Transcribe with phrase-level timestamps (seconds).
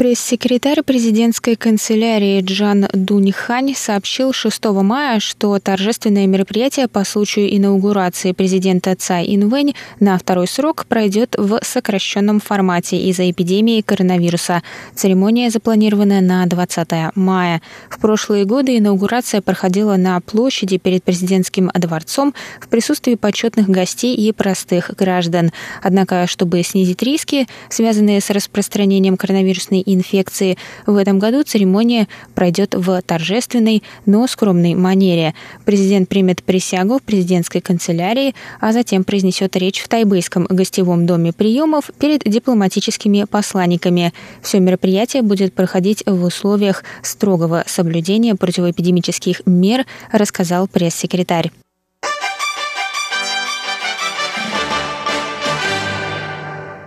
[0.00, 8.96] Пресс-секретарь президентской канцелярии Джан Дуньхань сообщил 6 мая, что торжественное мероприятие по случаю инаугурации президента
[8.96, 14.62] Цай Инвэнь на второй срок пройдет в сокращенном формате из-за эпидемии коронавируса.
[14.94, 17.60] Церемония запланирована на 20 мая.
[17.90, 24.32] В прошлые годы инаугурация проходила на площади перед президентским дворцом в присутствии почетных гостей и
[24.32, 25.50] простых граждан.
[25.82, 30.56] Однако, чтобы снизить риски, связанные с распространением коронавирусной инфекции.
[30.86, 35.34] В этом году церемония пройдет в торжественной, но скромной манере.
[35.64, 41.90] Президент примет присягу в президентской канцелярии, а затем произнесет речь в тайбэйском гостевом доме приемов
[41.98, 44.12] перед дипломатическими посланниками.
[44.42, 51.50] Все мероприятие будет проходить в условиях строгого соблюдения противоэпидемических мер, рассказал пресс-секретарь.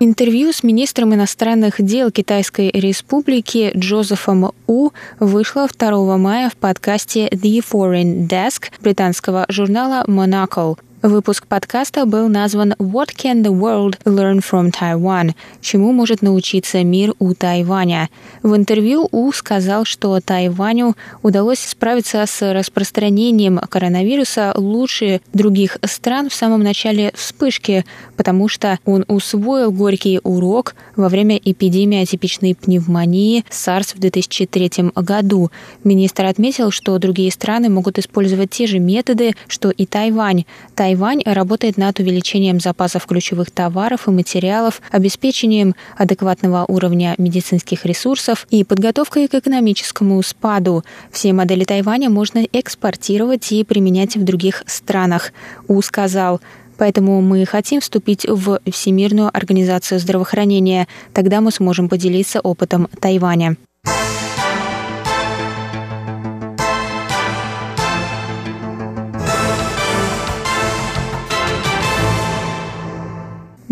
[0.06, 4.90] Интервью с министром иностранных дел Китайской Республики Джозефом У
[5.22, 10.78] вышло 2 мая в подкасте The Foreign Desk британского журнала Monocle.
[11.04, 17.14] Выпуск подкаста был назван «What can the world learn from Taiwan?» Чему может научиться мир
[17.20, 18.10] у Тайваня?
[18.42, 26.34] В интервью У сказал, что Тайваню удалось справиться с распространением коронавируса лучше других стран в
[26.34, 27.84] самом начале вспышки,
[28.16, 35.52] потому что он усвоил горький урок во время эпидемии атипичной пневмонии SARS в 2003 году.
[35.84, 40.46] Министр отметил, что другие страны могут использовать те же методы, что и Тайвань.
[40.76, 48.46] Тайвань Тайвань работает над увеличением запасов ключевых товаров и материалов, обеспечением адекватного уровня медицинских ресурсов
[48.52, 50.84] и подготовкой к экономическому спаду.
[51.12, 55.34] Все модели Тайваня можно экспортировать и применять в других странах.
[55.68, 56.42] У сказал,
[56.78, 60.88] Поэтому мы хотим вступить в Всемирную организацию здравоохранения.
[61.14, 63.58] Тогда мы сможем поделиться опытом Тайваня.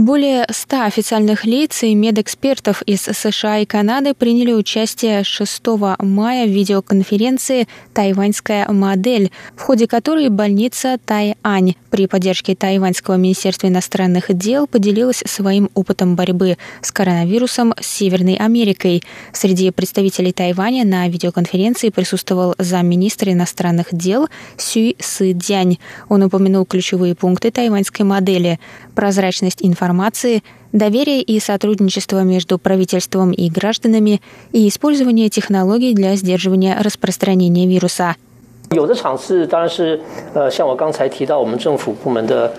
[0.01, 5.61] Более 100 официальных лиц и медэкспертов из США и Канады приняли участие 6
[5.99, 14.35] мая в видеоконференции «Тайваньская модель», в ходе которой больница Тайань при поддержке Тайваньского министерства иностранных
[14.35, 19.03] дел поделилась своим опытом борьбы с коронавирусом с Северной Америкой.
[19.33, 25.77] Среди представителей Тайваня на видеоконференции присутствовал замминистра иностранных дел Сюй Сы Дянь.
[26.09, 28.59] Он упомянул ключевые пункты тайваньской модели–
[28.95, 34.21] прозрачность информации, информации, доверие и сотрудничество между правительством и гражданами
[34.53, 38.15] и использование технологий для сдерживания распространения вируса.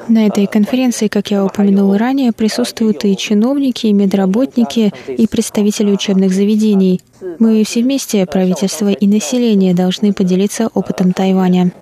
[0.09, 6.33] На этой конференции, как я упомянул ранее, присутствуют и чиновники, и медработники, и представители учебных
[6.33, 7.01] заведений.
[7.39, 11.73] Мы все вместе, правительство и население, должны поделиться опытом Тайваня.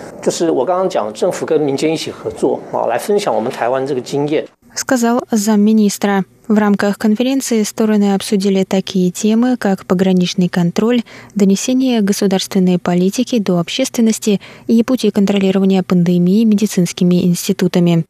[4.74, 6.24] Сказал замминистра.
[6.48, 11.02] В рамках конференции стороны обсудили такие темы, как пограничный контроль,
[11.34, 18.04] донесение государственной политики до общественности и пути контролирования пандемии медицинскими институтами.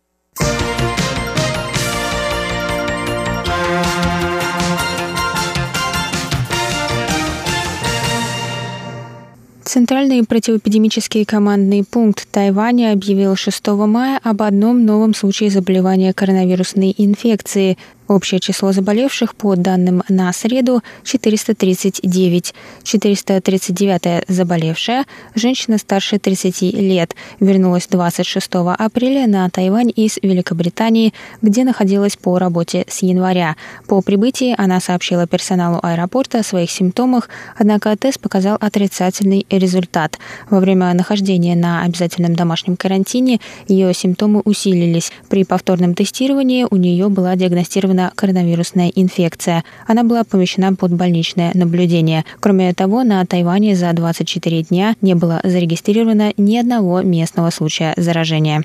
[9.72, 17.78] Центральный противоэпидемический командный пункт Тайваня объявил 6 мая об одном новом случае заболевания коронавирусной инфекцией
[18.10, 22.54] Общее число заболевших по данным на среду 439.
[22.82, 25.04] 439 заболевшая,
[25.36, 32.84] женщина старше 30 лет, вернулась 26 апреля на Тайвань из Великобритании, где находилась по работе
[32.88, 33.54] с января.
[33.86, 40.18] По прибытии она сообщила персоналу аэропорта о своих симптомах, однако тест показал отрицательный результат.
[40.50, 45.12] Во время нахождения на обязательном домашнем карантине ее симптомы усилились.
[45.28, 49.64] При повторном тестировании у нее была диагностирована обнаружена коронавирусная инфекция.
[49.86, 52.24] Она была помещена под больничное наблюдение.
[52.40, 58.64] Кроме того, на Тайване за 24 дня не было зарегистрировано ни одного местного случая заражения.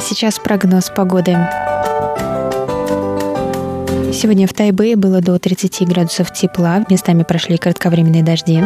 [0.00, 1.36] Сейчас прогноз погоды.
[4.12, 8.62] Сегодня в Тайбэе было до 30 градусов тепла, местами прошли кратковременные дожди.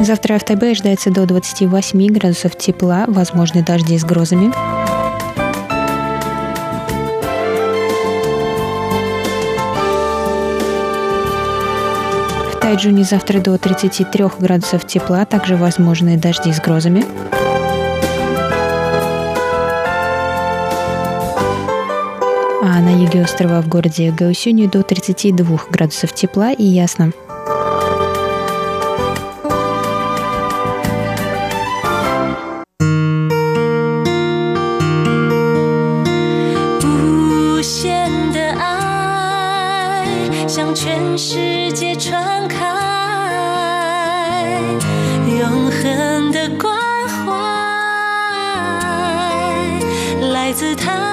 [0.00, 4.52] Завтра в Тайбэе ожидается до 28 градусов тепла, возможны дожди с грозами.
[12.66, 17.04] Тайджуне завтра до 33 градусов тепла, также возможны дожди с грозами.
[22.64, 27.12] А на юге острова в городе Гаусюни до 32 градусов тепла и ясно.
[46.58, 46.76] 关
[47.08, 47.32] 怀
[50.32, 51.05] 来自他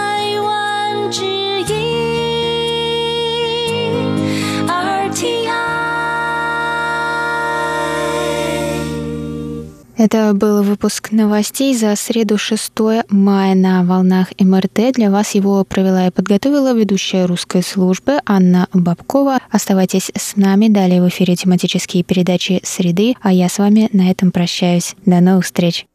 [9.95, 12.71] Это был выпуск новостей за среду 6
[13.09, 14.93] мая на волнах МРТ.
[14.93, 19.39] Для вас его провела и подготовила ведущая русской службы Анна Бабкова.
[19.51, 20.67] Оставайтесь с нами.
[20.67, 24.95] Далее в эфире тематические передачи «Среды», а я с вами на этом прощаюсь.
[25.05, 25.85] До новых встреч!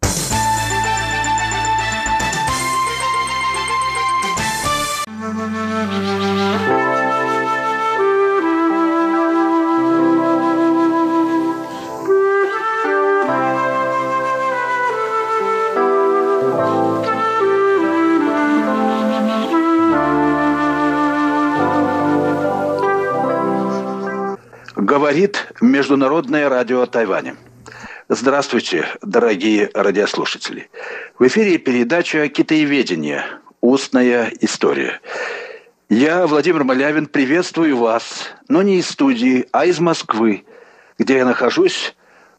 [25.08, 27.38] Говорит Международное радио Тайваня.
[28.10, 30.69] Здравствуйте, дорогие радиослушатели.
[31.19, 33.25] В эфире передача «Китаеведение.
[33.62, 35.00] Устная история».
[35.88, 40.44] Я, Владимир Малявин, приветствую вас, но не из студии, а из Москвы,
[40.99, 41.97] где я нахожусь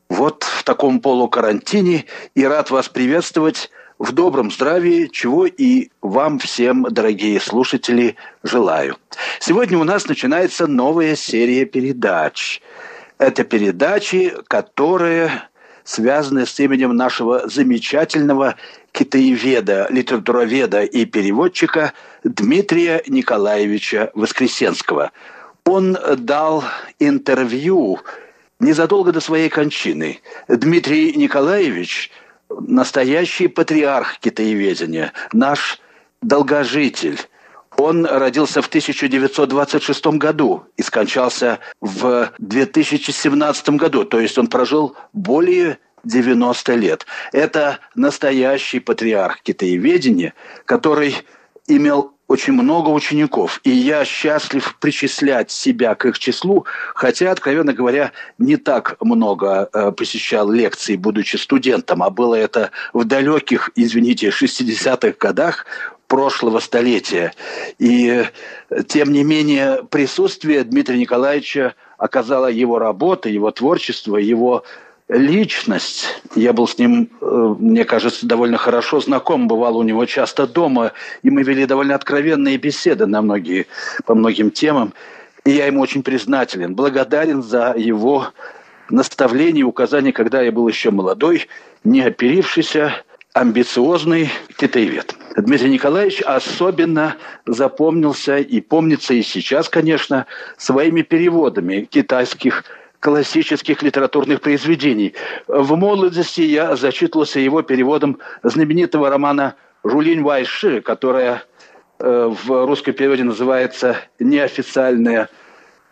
[0.07, 2.05] вот в таком полукарантине
[2.35, 8.97] и рад вас приветствовать в добром здравии, чего и вам всем, дорогие слушатели, желаю.
[9.39, 12.61] Сегодня у нас начинается новая серия передач.
[13.17, 15.29] Это передачи, которые
[15.83, 18.55] связаны с именем нашего замечательного
[18.93, 21.91] китаеведа, литературоведа и переводчика
[22.23, 25.11] Дмитрия Николаевича Воскресенского.
[25.65, 26.63] Он дал
[26.99, 27.99] интервью
[28.61, 30.21] незадолго до своей кончины.
[30.47, 32.11] Дмитрий Николаевич–
[32.49, 35.79] настоящий патриарх китаеведения, наш
[36.21, 37.19] долгожитель.
[37.77, 45.79] Он родился в 1926 году и скончался в 2017 году, то есть он прожил более
[46.03, 47.05] 90 лет.
[47.31, 50.33] Это настоящий патриарх китаеведения,
[50.65, 51.15] который
[51.67, 58.11] имел очень много учеников, и я счастлив причислять себя к их числу, хотя, откровенно говоря,
[58.37, 65.15] не так много э, посещал лекции, будучи студентом, а было это в далеких, извините, 60-х
[65.19, 65.65] годах,
[66.07, 67.33] прошлого столетия.
[67.79, 68.25] И
[68.87, 74.63] тем не менее присутствие Дмитрия Николаевича оказало его работа, его творчество, его
[75.09, 76.21] личность.
[76.35, 80.93] Я был с ним, э, мне кажется, довольно хорошо знаком, бывал у него часто дома,
[81.23, 83.65] и мы вели довольно откровенные беседы на многие,
[84.05, 84.93] по многим темам.
[85.45, 88.27] И я ему очень признателен, благодарен за его
[88.91, 91.47] наставления и указания, когда я был еще молодой,
[91.83, 92.93] не оперившийся,
[93.33, 95.15] амбициозный китаевед.
[95.37, 100.25] Дмитрий Николаевич особенно запомнился и помнится и сейчас, конечно,
[100.57, 102.63] своими переводами китайских
[102.99, 105.13] классических литературных произведений.
[105.47, 111.43] В молодости я зачитывался его переводом знаменитого романа «Жулинь Вайши», которая
[111.99, 115.29] э, в русском переводе называется «Неофициальная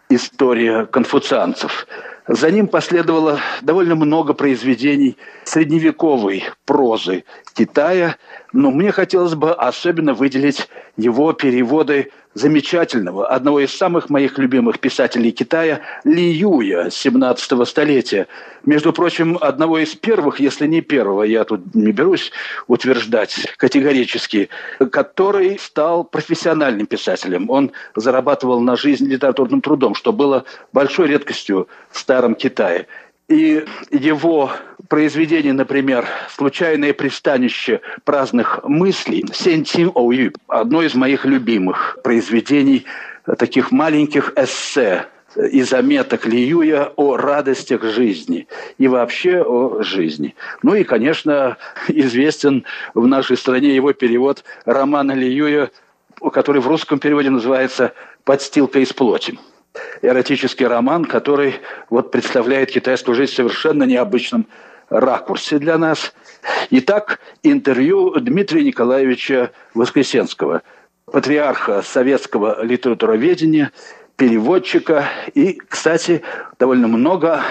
[0.09, 1.87] история конфуцианцев».
[2.27, 7.23] За ним последовало довольно много произведений средневековой прозы
[7.53, 8.17] Китая,
[8.51, 15.31] но мне хотелось бы особенно выделить его переводы замечательного, одного из самых моих любимых писателей
[15.31, 18.27] Китая, Ли Юя 17-го столетия.
[18.63, 22.31] Между прочим, одного из первых, если не первого, я тут не берусь
[22.67, 24.49] утверждать категорически,
[24.91, 27.49] который стал профессиональным писателем.
[27.49, 32.87] Он зарабатывал на жизнь литературным трудом, что было большой редкостью в Старом Китае.
[33.27, 34.51] И его
[34.87, 42.85] произведение, например, «Случайное пристанище праздных мыслей» Сентин Оую, одно из моих любимых произведений,
[43.37, 50.33] таких маленьких эссе и заметок Лиюя о радостях жизни и вообще о жизни.
[50.63, 51.57] Ну и, конечно,
[51.89, 55.69] известен в нашей стране его перевод романа Лиюя,
[56.31, 57.93] который в русском переводе называется
[58.23, 59.37] «Подстилка из плоти»
[60.01, 61.55] эротический роман, который
[61.89, 64.47] вот представляет китайскую жизнь в совершенно необычном
[64.89, 66.13] ракурсе для нас.
[66.69, 70.61] Итак, интервью Дмитрия Николаевича Воскресенского,
[71.05, 73.71] патриарха советского литературоведения,
[74.15, 76.21] переводчика и, кстати,
[76.59, 77.43] довольно много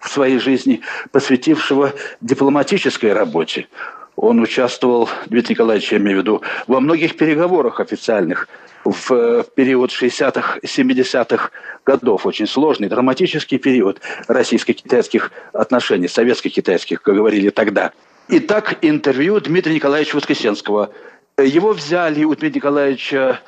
[0.00, 3.68] в своей жизни посвятившего дипломатической работе.
[4.16, 8.48] Он участвовал, Дмитрий Николаевич, я имею в виду, во многих переговорах официальных
[8.84, 11.50] в период 60-х, 70-х
[11.84, 12.24] годов.
[12.24, 17.92] Очень сложный, драматический период российско-китайских отношений, советско-китайских, как говорили тогда.
[18.28, 20.90] Итак, интервью Дмитрия Николаевича Воскресенского.
[21.38, 23.40] Его взяли у Дмитрия Николаевича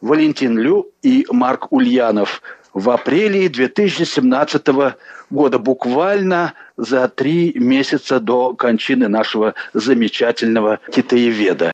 [0.00, 2.42] Валентин Лю и Марк Ульянов
[2.76, 4.66] в апреле 2017
[5.30, 11.72] года, буквально за три месяца до кончины нашего замечательного китаеведа.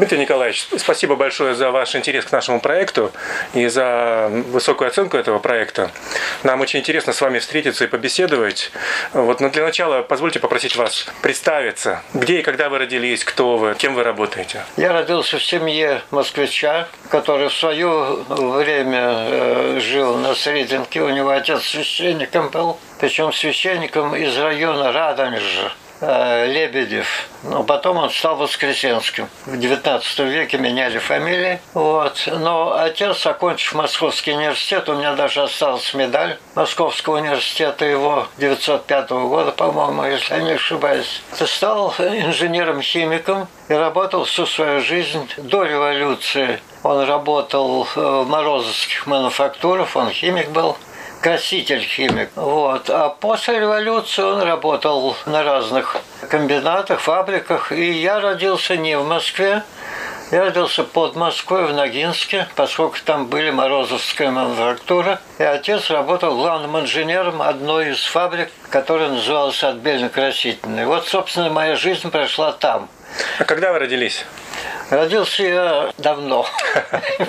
[0.00, 3.12] Дмитрий Николаевич, спасибо большое за ваш интерес к нашему проекту
[3.52, 5.90] и за высокую оценку этого проекта.
[6.42, 8.72] Нам очень интересно с вами встретиться и побеседовать.
[9.12, 12.02] Вот, но для начала позвольте попросить вас представиться.
[12.14, 14.64] Где и когда вы родились, кто вы, кем вы работаете?
[14.78, 21.02] Я родился в семье москвича, который в свое время э, жил на Сретенке.
[21.02, 25.72] У него отец священником был, причем священником из района Радонежа.
[26.02, 27.28] Э, Лебедев.
[27.42, 29.28] Но потом он стал Воскресенским.
[29.44, 31.60] В XIX веке меняли фамилии.
[31.74, 32.26] Вот.
[32.26, 39.52] Но отец, окончив Московский университет, у меня даже осталась медаль Московского университета его 905 года,
[39.52, 41.22] по-моему, если я не ошибаюсь.
[41.34, 46.60] Стал инженером-химиком и работал всю свою жизнь до революции.
[46.82, 50.78] Он работал в морозовских мануфактурах, он химик был
[51.20, 52.30] краситель-химик.
[52.36, 52.90] Вот.
[52.90, 55.96] А после революции он работал на разных
[56.28, 57.72] комбинатах, фабриках.
[57.72, 59.62] И я родился не в Москве,
[60.30, 65.20] я родился под Москвой, в Ногинске, поскольку там были Морозовская мануфактура.
[65.38, 70.86] И отец работал главным инженером одной из фабрик, которая называлась «Отбельно-красительной».
[70.86, 72.88] Вот, собственно, моя жизнь прошла там.
[73.38, 74.24] А когда вы родились?
[74.90, 76.46] Родился я давно.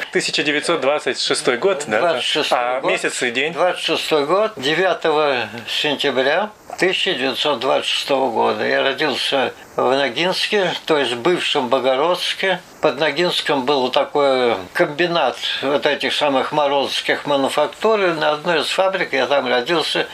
[0.10, 2.00] 1926 год, да?
[2.00, 3.54] 26 а год, месяц и день?
[3.54, 8.66] 26 год, 9 сентября 1926 года.
[8.66, 12.60] Я родился в Ногинске, то есть бывшем Богородске.
[12.82, 18.00] Под Ногинском был такой комбинат вот этих самых морозовских мануфактур.
[18.00, 20.08] На одной из фабрик я там родился.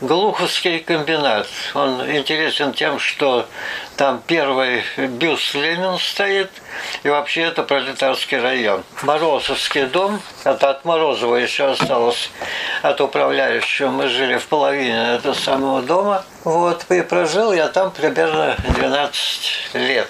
[0.00, 1.46] Глуховский комбинат.
[1.74, 3.46] Он интересен тем, что
[3.96, 6.50] там первый бюст Ленин стоит,
[7.02, 8.84] и вообще это пролетарский район.
[9.02, 12.30] Морозовский дом, это от Морозова еще осталось,
[12.82, 13.88] от управляющего.
[13.88, 16.24] Мы жили в половине этого самого дома.
[16.44, 20.08] Вот, и прожил я там примерно 12 лет.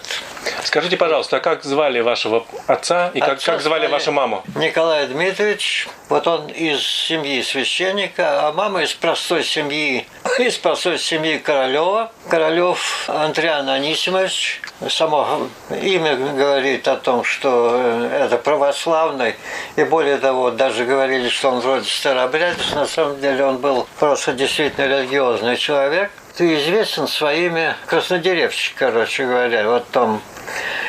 [0.65, 4.45] Скажите, пожалуйста, а как звали вашего отца и как, как звали вашу маму?
[4.55, 5.89] Николай Дмитриевич.
[6.09, 10.07] Вот он из семьи священника, а мама из простой семьи,
[10.39, 12.13] из простой семьи Королева.
[12.29, 14.61] Королев Андриан Анисимович.
[14.89, 19.35] Само имя говорит о том, что э, это православный.
[19.75, 22.75] И более того, даже говорили, что он вроде старообрядец.
[22.75, 29.69] На самом деле он был просто действительно религиозный человек ты известен своими краснодеревщик, короче говоря,
[29.69, 30.23] вот том.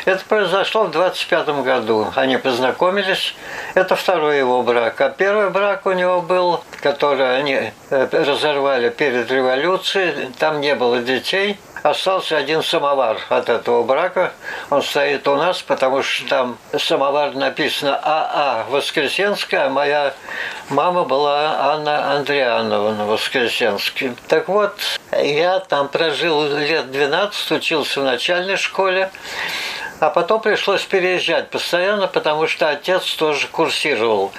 [0.05, 2.07] Это произошло в 25 году.
[2.15, 3.33] Они познакомились.
[3.73, 5.01] Это второй его брак.
[5.01, 10.31] А первый брак у него был, который они э, разорвали перед революцией.
[10.37, 11.57] Там не было детей.
[11.83, 14.33] Остался один самовар от этого брака.
[14.69, 20.13] Он стоит у нас, потому что там самовар написано АА Воскресенская, а моя
[20.69, 24.13] мама была Анна Андриановна Воскресенский.
[24.27, 24.75] Так вот,
[25.13, 29.09] я там прожил лет 12, учился в начальной школе.
[30.01, 34.31] А потом пришлось переезжать постоянно, потому что отец тоже курсировал.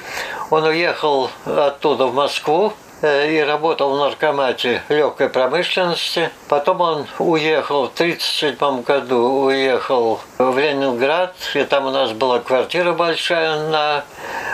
[0.51, 6.31] Он уехал оттуда в Москву, и работал в наркомате легкой промышленности.
[6.49, 12.93] Потом он уехал в 1937 году, уехал в Ленинград, и там у нас была квартира
[12.93, 14.05] большая на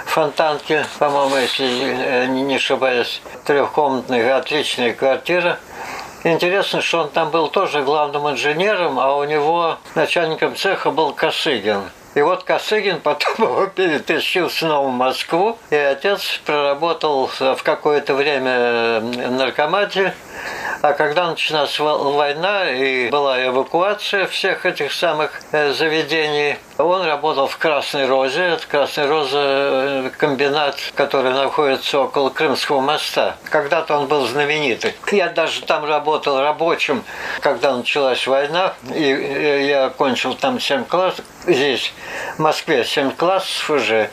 [0.07, 5.59] Фонтанке, по-моему, если э, не ошибаюсь, трехкомнатная, отличная квартира.
[6.25, 11.83] Интересно, что он там был тоже главным инженером, а у него начальником цеха был Косыгин.
[12.17, 19.01] И вот Косыгин потом его перетащил снова в Москву, и отец проработал в какое-то время
[19.01, 20.15] наркомате,
[20.83, 27.57] а когда началась война и была эвакуация всех этих самых э, заведений, он работал в
[27.57, 28.43] Красной Розе.
[28.43, 33.37] Это Красная Роза э, комбинат, который находится около Крымского моста.
[33.51, 34.95] Когда-то он был знаменитый.
[35.11, 37.05] Я даже там работал рабочим,
[37.41, 38.75] когда началась война.
[38.95, 41.25] И э, я окончил там 7 классов.
[41.47, 41.93] Здесь,
[42.37, 44.11] в Москве, 7 классов уже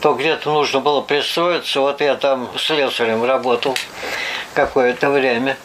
[0.00, 1.80] то где-то нужно было пристроиться.
[1.80, 3.76] Вот я там слесарем работал
[4.58, 5.56] какое-то время.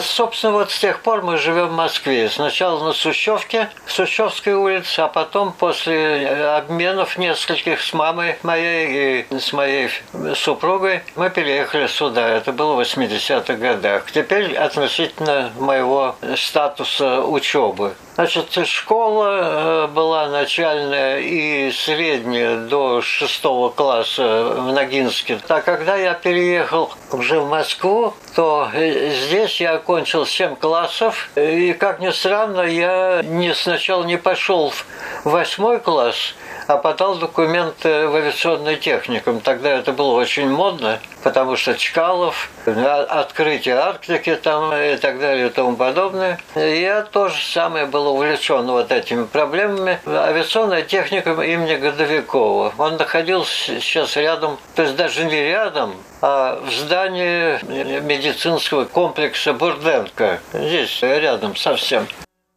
[0.00, 2.28] Собственно, вот с тех пор мы живем в Москве.
[2.28, 9.52] Сначала на Сущевке, Сущевской улице, а потом после обменов нескольких с мамой моей и с
[9.52, 9.90] моей
[10.34, 12.28] супругой мы переехали сюда.
[12.28, 14.10] Это было в 80-х годах.
[14.12, 17.94] Теперь относительно моего статуса учебы.
[18.18, 25.38] Значит, школа э, была начальная и средняя до шестого класса в Ногинске.
[25.48, 31.30] А когда я переехал уже в Москву, то э, здесь я окончил 7 классов.
[31.34, 34.84] И, как ни странно, я не, сначала не пошел в
[35.24, 36.34] восьмой класс,
[36.66, 39.40] а подал документы в авиационный техникум.
[39.40, 45.50] Тогда это было очень модно, потому что Чкалов, открытие Арктики там и так далее и
[45.50, 46.38] тому подобное.
[46.54, 50.00] Я тоже самое был увлечен вот этими проблемами.
[50.04, 52.74] Авиационная техникум имени Годовикова.
[52.76, 60.40] Он находился сейчас рядом, то есть даже не рядом, а в здании медицинского комплекса Бурденко.
[60.52, 62.06] Здесь рядом совсем.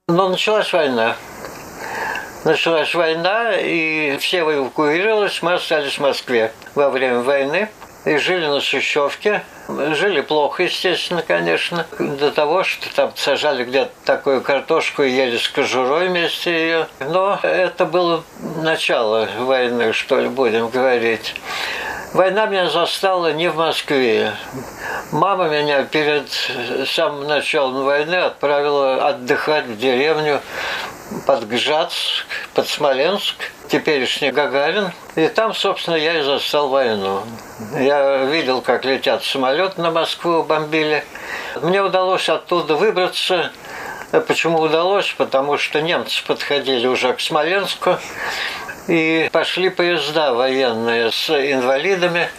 [0.08, 1.16] Но началась война.
[2.44, 7.70] Началась война, и все эвакуировались, мы остались в Москве во время войны
[8.06, 9.44] и жили на Сущевке.
[9.68, 15.48] Жили плохо, естественно, конечно, до того, что там сажали где-то такую картошку и ели с
[15.48, 16.88] кожурой вместе ее.
[17.00, 18.24] Но это было
[18.58, 21.36] начало войны, что ли, будем говорить.
[22.14, 24.34] Война меня застала не в Москве.
[25.14, 26.30] Мама меня перед
[26.86, 30.42] самым началом войны отправила отдыхать в деревню
[31.26, 33.36] под Гжатск, под Смоленск,
[33.72, 34.92] теперешний Гагарин.
[35.16, 37.24] И там, собственно, я и застал войну.
[37.80, 41.06] Я видел, как летят самолеты на Москву, бомбили.
[41.62, 43.52] Мне удалось оттуда выбраться.
[44.28, 45.14] Почему удалось?
[45.18, 47.98] Потому что немцы подходили уже к Смоленску.
[48.88, 52.30] И пошли поезда военные с инвалидами,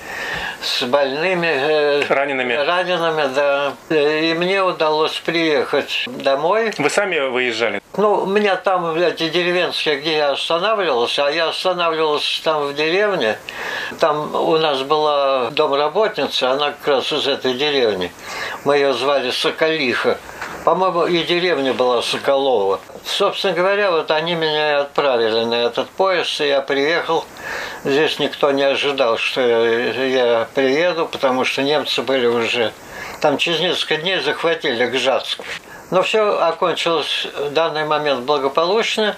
[0.60, 1.46] с больными.
[1.46, 2.54] Э, ранеными.
[2.54, 3.72] Ранеными, да.
[3.90, 6.72] И мне удалось приехать домой.
[6.78, 7.80] Вы сами выезжали?
[7.96, 13.38] Ну, у меня там эти деревенские, где я останавливался, а я останавливался там в деревне.
[14.00, 18.10] Там у нас была домработница, она как раз из этой деревни.
[18.64, 20.18] Мы ее звали Соколиха.
[20.64, 22.78] По-моему, и деревня была Соколова.
[23.04, 27.24] Собственно говоря, вот они меня отправили на этот поезд, и я приехал.
[27.84, 32.72] Здесь никто не ожидал, что я приеду, потому что немцы были уже...
[33.20, 35.40] Там через несколько дней захватили Гжатск.
[35.90, 39.16] Но все окончилось в данный момент благополучно.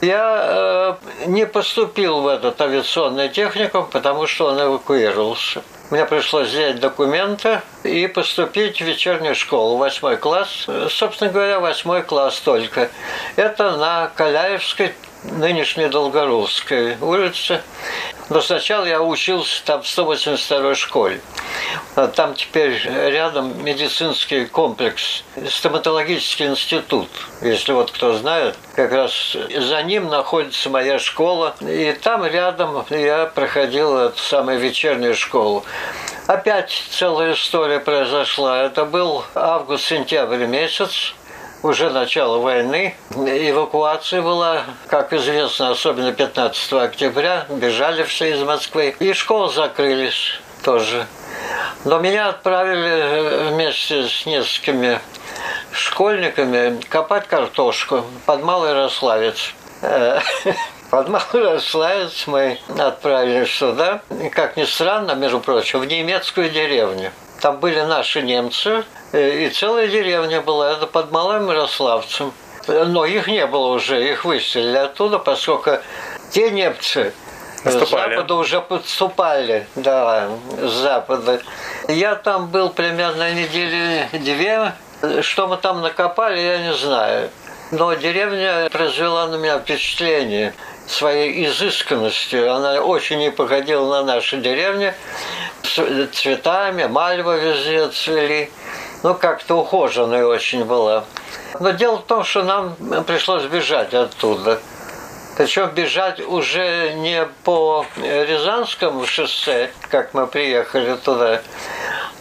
[0.00, 5.62] Я э, не поступил в этот авиационный техникум, потому что он эвакуировался.
[5.88, 10.66] Мне пришлось взять документы и поступить в вечернюю школу, восьмой класс.
[10.90, 12.90] Собственно говоря, восьмой класс только.
[13.36, 14.94] Это на Каляевской,
[15.32, 17.62] нынешней Долгорусской улице.
[18.28, 21.20] Но сначала я учился там в 182 школе.
[21.94, 27.08] А там теперь рядом медицинский комплекс, стоматологический институт.
[27.40, 31.54] Если вот кто знает, как раз за ним находится моя школа.
[31.60, 35.64] И там рядом я проходил эту самую вечернюю школу.
[36.26, 38.64] Опять целая история произошла.
[38.64, 41.14] Это был август-сентябрь месяц
[41.62, 42.94] уже начало войны.
[43.14, 47.46] Эвакуация была, как известно, особенно 15 октября.
[47.48, 48.94] Бежали все из Москвы.
[48.98, 51.06] И школы закрылись тоже.
[51.84, 55.00] Но меня отправили вместе с несколькими
[55.72, 59.52] школьниками копать картошку под Малый Рославец.
[59.82, 60.20] Э,
[60.90, 64.02] под Малый Рославец мы отправились сюда.
[64.32, 67.12] Как ни странно, между прочим, в немецкую деревню.
[67.46, 68.82] Там были наши немцы,
[69.12, 72.32] э, и целая деревня была, это под Малым Ярославцем.
[72.66, 75.78] Но их не было уже, их выселили оттуда, поскольку
[76.32, 77.14] те немцы
[77.62, 78.14] Наступали.
[78.14, 80.28] С запада уже подступали, да,
[80.60, 81.40] с запада.
[81.86, 84.72] Я там был примерно недели две.
[85.20, 87.30] Что мы там накопали, я не знаю.
[87.70, 90.52] Но деревня произвела на меня впечатление
[90.88, 92.52] своей изысканностью.
[92.52, 94.94] Она очень не походила на нашу деревню
[96.12, 98.50] цветами, мальва везде цвели.
[99.02, 101.04] Ну, как-то ухоженная очень была.
[101.60, 104.60] Но дело в том, что нам пришлось бежать оттуда.
[105.36, 111.42] Причем бежать уже не по Рязанскому шоссе, как мы приехали туда,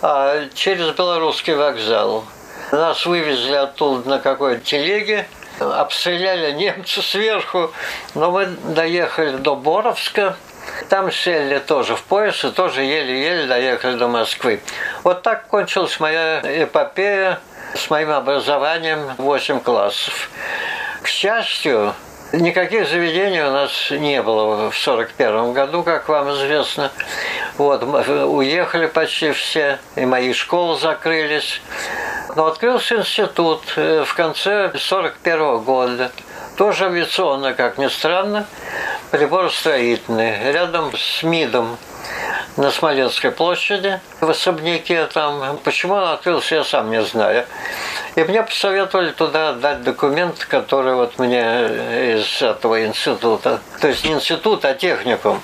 [0.01, 2.25] а через Белорусский вокзал.
[2.71, 5.28] Нас вывезли оттуда на какой-то телеге,
[5.60, 7.72] обстреляли немцы сверху,
[8.13, 10.36] но мы доехали до Боровска,
[10.89, 14.62] там сели тоже в поезд и тоже еле-еле доехали до Москвы.
[15.04, 17.39] Вот так кончилась моя эпопея
[17.76, 20.30] с моим образованием 8 классов.
[21.02, 21.94] К счастью,
[22.34, 26.92] Никаких заведений у нас не было в 1941 году, как вам известно.
[27.58, 31.62] Вот, уехали почти все, и мои школы закрылись.
[32.36, 36.12] Но открылся институт э, в конце 1941 года.
[36.58, 38.46] Тоже авиационно, как ни странно,
[39.12, 41.78] приборостроительный, рядом с МИДом
[42.58, 45.58] на Смоленской площади, в особняке там.
[45.63, 47.46] Почему он открылся, я сам не знаю.
[48.15, 51.41] И мне посоветовали туда отдать документ, который вот мне
[52.15, 55.41] из этого института, то есть не институт, а техникум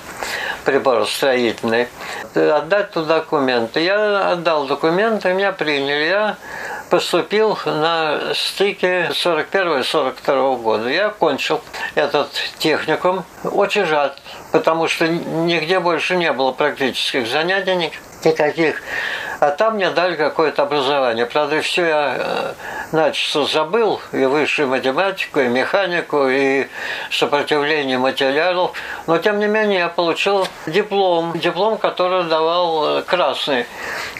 [0.64, 1.88] приборостроительный,
[2.34, 3.80] отдать туда документы.
[3.80, 6.04] Я отдал документы, меня приняли.
[6.04, 6.36] Я
[6.92, 10.90] поступил на стыке 41-42 года.
[10.90, 11.62] Я окончил
[11.94, 12.28] этот
[12.58, 13.24] техникум.
[13.44, 14.12] Очень жаль,
[14.52, 17.90] потому что нигде больше не было практических занятий
[18.22, 18.82] никаких.
[19.42, 21.26] А там мне дали какое-то образование.
[21.26, 22.52] Правда, все я э,
[22.92, 26.68] начисто забыл, и высшую математику, и механику, и
[27.10, 28.70] сопротивление материалов.
[29.08, 31.36] Но, тем не менее, я получил диплом.
[31.36, 33.66] Диплом, который давал э, красный,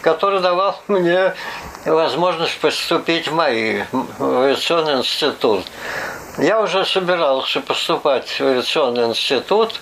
[0.01, 1.33] который давал мне
[1.85, 5.63] возможность поступить в МАИ, в авиационный институт.
[6.37, 9.79] Я уже собирался поступать в авиационный институт,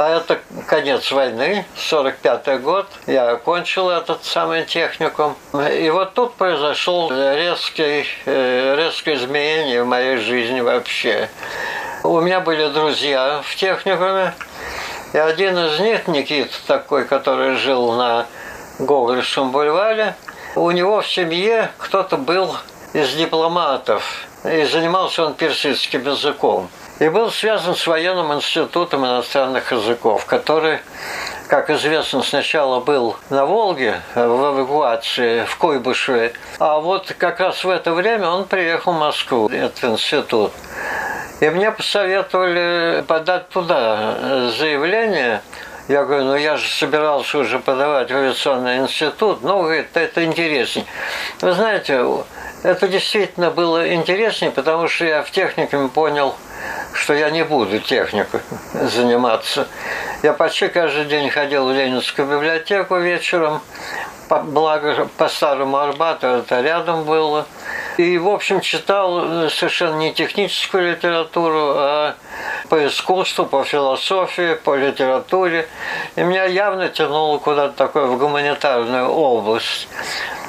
[0.00, 2.86] а это конец войны, 45 год.
[3.06, 5.36] Я окончил этот самый техникум.
[5.52, 11.28] И вот тут произошел резкий, э, резкое изменение в моей жизни вообще.
[12.02, 14.32] У меня были друзья в техникуме,
[15.12, 18.24] и один из них, Никит такой, который жил на
[18.78, 20.14] Гоголевском бульваре,
[20.54, 22.56] у него в семье кто-то был
[22.94, 24.02] из дипломатов,
[24.44, 26.70] и занимался он персидским языком.
[27.00, 30.80] И был связан с военным институтом иностранных языков, который,
[31.48, 37.70] как известно, сначала был на Волге в эвакуации в Койбышеве, а вот как раз в
[37.70, 40.52] это время он приехал в Москву, этот институт.
[41.40, 45.40] И мне посоветовали подать туда заявление–
[45.88, 49.42] я говорю, ну я же собирался уже подавать в авиационный институт.
[49.42, 50.86] Ну, говорит, это интереснее.
[51.40, 52.04] Вы знаете,
[52.62, 56.34] это действительно было интереснее, потому что я в техникуме понял,
[56.92, 58.40] что я не буду технику
[58.72, 59.66] заниматься.
[60.22, 63.60] Я почти каждый день ходил в Ленинскую библиотеку вечером,
[64.28, 67.46] благо по старому Арбату это рядом было.
[67.96, 72.14] И, в общем, читал совершенно не техническую литературу, а
[72.68, 75.68] по искусству, по философии, по литературе.
[76.16, 79.88] И меня явно тянуло куда-то такое в гуманитарную область.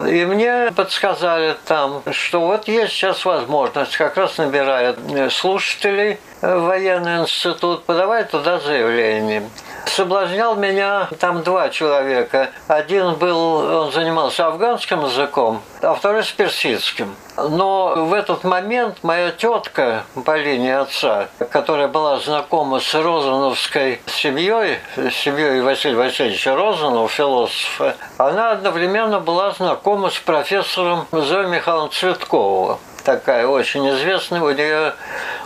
[0.06, 5.00] И мне подсказали там, что вот есть сейчас возможность, как раз набирают
[5.32, 9.44] слушателей в военный институт, подавай туда заявление.
[9.86, 12.50] Соблазнял меня там два человека.
[12.68, 17.16] Один был, он занимался афганским языком, а второй с персидским.
[17.38, 24.80] Но в этот момент моя тетка по линии отца, которая была знакома с Розановской семьей,
[25.12, 32.78] семьей Василия Васильевича Розанова, философа, она одновременно была знакома с профессором Зоей Михайловной Цветковым.
[33.04, 34.94] Такая очень известная, у нее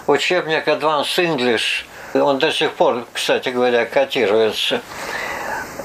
[0.07, 1.85] учебник Advanced English,
[2.19, 4.81] он до сих пор, кстати говоря, котируется.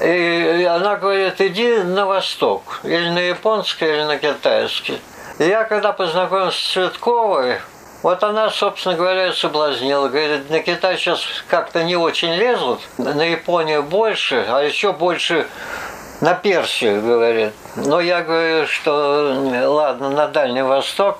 [0.01, 4.99] И она говорит, иди на восток, или на японский, или на китайский.
[5.37, 7.59] Я когда познакомился с Цветковой,
[8.03, 10.07] вот она, собственно говоря, соблазнила.
[10.07, 15.47] Говорит, на Китай сейчас как-то не очень лезут, на Японию больше, а еще больше
[16.21, 17.53] на Персию, говорит.
[17.75, 21.17] Но я говорю, что ладно, на Дальний Восток.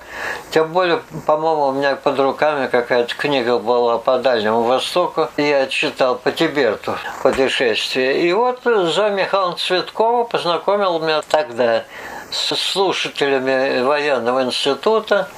[0.52, 5.28] Тем более, по-моему, у меня под руками какая-то книга была по Дальнему Востоку.
[5.36, 8.22] Я читал по Тибету путешествие.
[8.22, 11.84] И вот за Михаила Цветкова познакомил меня тогда
[12.30, 15.28] с слушателями военного института.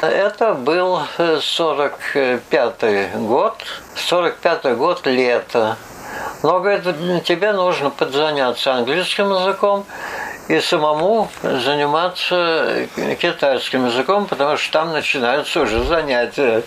[0.00, 1.00] Это был
[1.40, 3.54] 45 год,
[3.96, 5.76] 45 год лето.
[6.42, 6.84] Но, говорит,
[7.24, 9.84] тебе нужно подзаняться английским языком
[10.48, 12.88] и самому заниматься
[13.20, 16.62] китайским языком, потому что там начинаются уже занятия.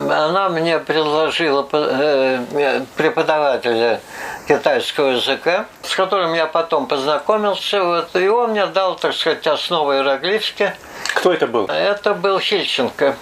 [0.00, 4.00] Она мне предложила э, преподавателя
[4.48, 9.96] китайского языка, с которым я потом познакомился, вот, и он мне дал, так сказать, основы
[9.96, 10.72] иероглифики.
[11.14, 11.66] Кто это был?
[11.66, 13.14] Это был Хильченко.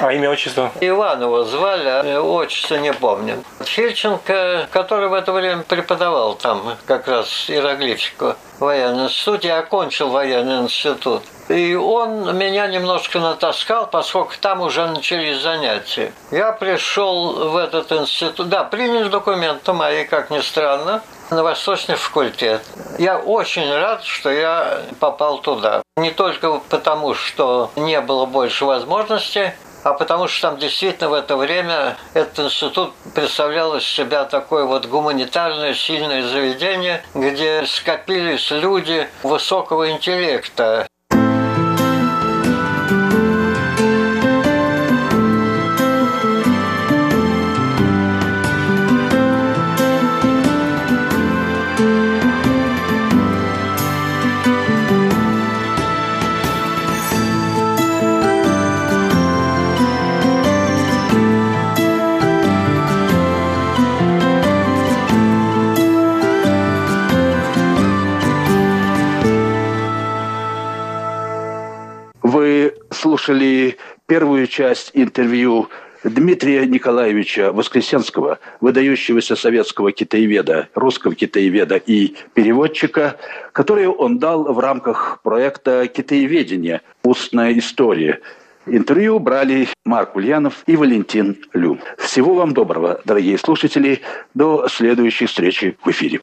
[0.00, 0.72] А имя, отчество?
[0.80, 3.42] Иванова звали, а отчество не помню.
[3.60, 10.62] Фильченко, который в это время преподавал там как раз иероглифику в военном институте, окончил военный
[10.62, 11.22] институт.
[11.48, 16.12] И он меня немножко натаскал, поскольку там уже начались занятия.
[16.30, 22.62] Я пришел в этот институт, да, приняли документы мои, как ни странно, на Восточный факультет.
[22.98, 25.82] Я очень рад, что я попал туда.
[25.96, 31.36] Не только потому, что не было больше возможностей, а потому что там действительно в это
[31.36, 39.90] время этот институт представлял из себя такое вот гуманитарное сильное заведение, где скопились люди высокого
[39.90, 40.86] интеллекта.
[72.90, 73.76] Слушали
[74.06, 75.68] первую часть интервью
[76.04, 83.16] Дмитрия Николаевича Воскресенского, выдающегося советского китаеведа, русского китаеведа и переводчика,
[83.52, 86.80] которую он дал в рамках проекта «Китаеведение.
[87.04, 88.20] Устная история».
[88.66, 91.78] Интервью брали Марк Ульянов и Валентин Лю.
[91.98, 94.00] Всего вам доброго, дорогие слушатели.
[94.34, 96.20] До следующей встречи в эфире.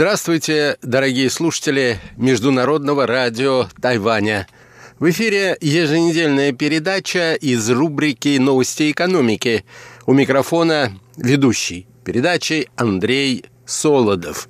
[0.00, 4.48] Здравствуйте, дорогие слушатели Международного радио Тайваня.
[4.98, 9.66] В эфире еженедельная передача из рубрики «Новости экономики».
[10.06, 14.48] У микрофона ведущий передачи Андрей Солодов.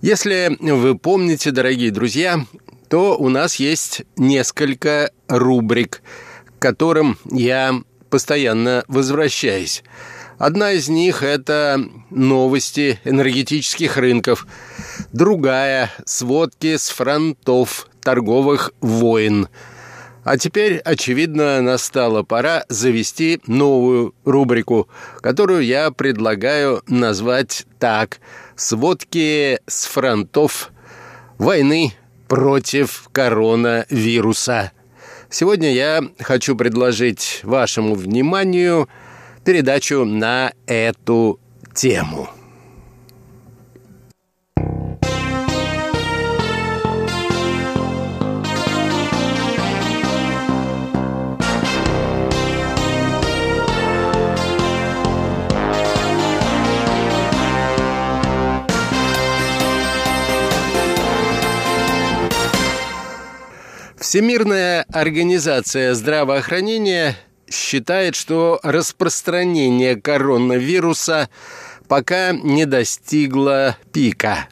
[0.00, 2.46] Если вы помните, дорогие друзья,
[2.88, 6.02] то у нас есть несколько рубрик,
[6.56, 9.82] к которым я постоянно возвращаюсь.
[10.44, 14.46] Одна из них– это новости энергетических рынков.
[15.10, 19.48] Другая– сводки с фронтов торговых войн.
[20.22, 24.86] А теперь, очевидно, настала пора завести новую рубрику,
[25.22, 28.20] которую я предлагаю назвать так
[28.54, 30.72] «Сводки с фронтов
[31.38, 31.94] войны
[32.28, 34.72] против коронавируса».
[35.30, 38.90] Сегодня я хочу предложить вашему вниманию–
[39.44, 41.38] передачу на эту
[41.74, 42.28] тему.
[63.98, 67.16] Всемирная организация здравоохранения
[67.54, 71.28] считает, что распространение коронавируса
[71.88, 74.48] пока не достигло пика.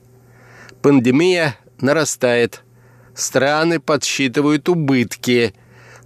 [0.82, 2.62] Пандемия нарастает.
[3.14, 5.54] Страны подсчитывают убытки,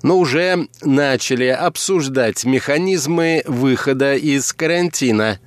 [0.02, 5.38] но уже начали обсуждать механизмы выхода из карантина.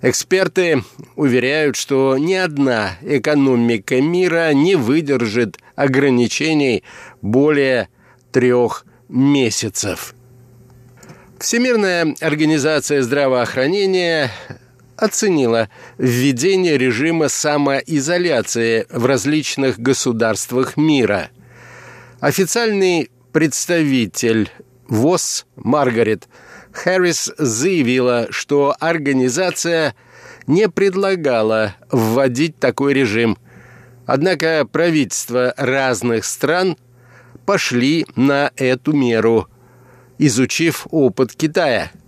[0.00, 0.84] Эксперты
[1.16, 6.82] уверяют, что ни одна экономика мира не выдержит ограничений
[7.22, 7.88] более
[8.32, 10.14] трех месяцев.
[11.44, 14.30] Всемирная организация здравоохранения
[14.96, 21.28] оценила введение режима самоизоляции в различных государствах мира.
[22.18, 24.50] Официальный представитель
[24.88, 26.28] ВОЗ Маргарет
[26.72, 29.94] Харрис заявила, что организация
[30.46, 33.36] не предлагала вводить такой режим.
[34.06, 36.78] Однако правительства разных стран
[37.44, 39.46] пошли на эту меру,
[40.26, 41.90] изучив опыт Китая–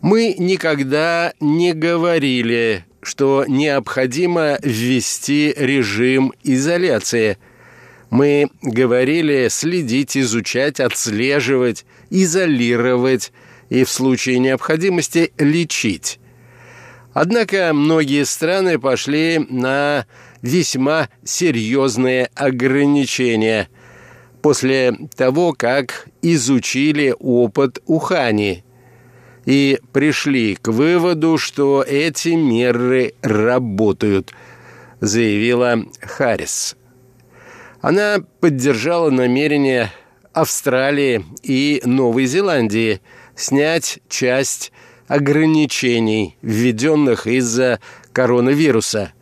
[0.00, 7.36] мы никогда не говорили, что необходимо ввести режим изоляции.
[8.08, 13.32] Мы говорили следить, изучать, отслеживать, изолировать
[13.68, 16.18] и в случае необходимости лечить.
[17.12, 20.06] Однако многие страны пошли на
[20.40, 23.68] весьма серьезные ограничения
[24.42, 28.64] после того, как изучили опыт Ухани–
[29.44, 34.32] и пришли к выводу, что эти меры работают,
[35.00, 36.76] заявила Харрис.
[37.80, 39.90] Она поддержала намерение
[40.32, 43.00] Австралии и Новой Зеландии
[43.34, 44.72] снять часть
[45.08, 47.80] ограничений, введенных из-за
[48.12, 49.12] коронавируса.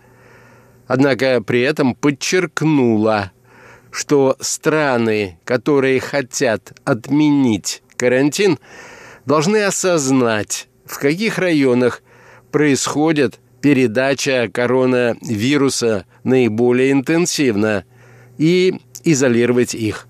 [0.87, 3.33] Однако при этом подчеркнула,
[3.99, 8.59] что страны, которые хотят отменить карантин–
[9.29, 12.03] должны осознать, в каких районах
[12.51, 17.85] происходит передача коронавируса наиболее интенсивно
[18.39, 20.09] и изолировать их.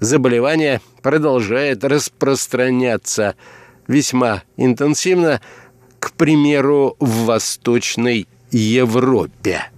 [0.00, 3.36] Заболевание продолжает распространяться
[3.86, 5.40] весьма интенсивно,
[6.00, 9.71] к примеру, в Восточной Европе.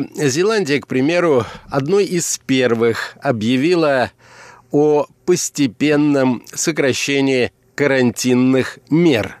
[0.00, 4.10] Новая Зеландия, к примеру, одной из первых объявила
[4.70, 9.36] о постепенном сокращении карантинных мер.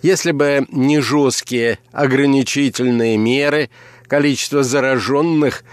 [0.00, 3.68] Если бы не жесткие ограничительные меры,
[4.06, 5.64] количество зараженных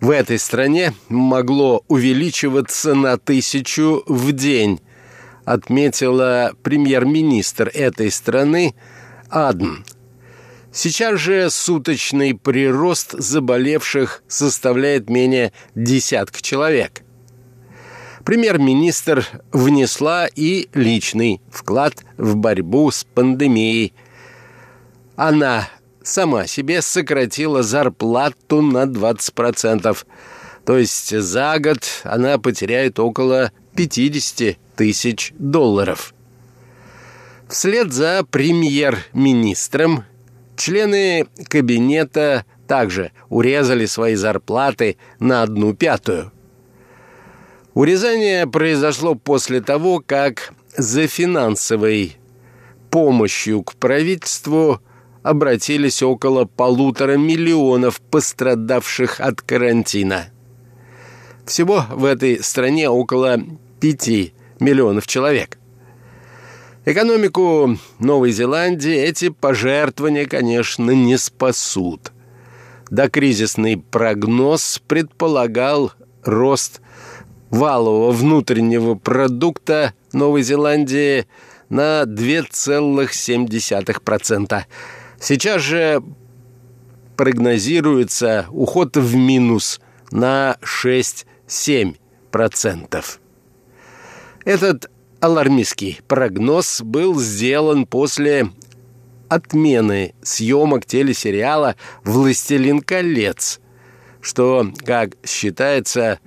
[0.00, 4.80] в этой стране могло увеличиваться на тысячу в день,
[5.44, 8.74] отметила премьер-министр этой страны
[9.30, 9.84] Адн
[10.72, 17.02] Сейчас же суточный прирост заболевших составляет менее десятка человек.
[18.24, 23.92] Премьер-министр внесла и личный вклад в борьбу с пандемией.
[25.14, 25.68] Она
[26.02, 29.98] сама себе сократила зарплату на 20%.
[30.64, 36.14] То есть за год она потеряет около 50 тысяч долларов.
[37.48, 40.04] Вслед за премьер-министром
[40.64, 46.30] Члены кабинета также урезали свои зарплаты на одну пятую.
[47.74, 52.16] Урезание произошло после того, как за финансовой
[52.92, 54.80] помощью к правительству
[55.24, 60.26] обратились около полутора миллионов пострадавших от карантина.
[61.44, 63.40] Всего в этой стране около
[63.80, 65.58] пяти миллионов человек.
[66.84, 72.10] Экономику Новой Зеландии эти пожертвования, конечно, не спасут.
[72.90, 75.92] Докризисный прогноз предполагал
[76.24, 76.80] рост
[77.50, 81.28] валового внутреннего продукта Новой Зеландии
[81.68, 84.64] на 2,7%.
[85.20, 86.02] Сейчас же
[87.16, 89.80] прогнозируется уход в минус
[90.10, 93.04] на 6-7%.
[94.44, 94.90] Этот
[95.22, 98.50] алармистский прогноз был сделан после
[99.28, 103.60] отмены съемок телесериала «Властелин колец»,
[104.20, 106.18] что, как считается,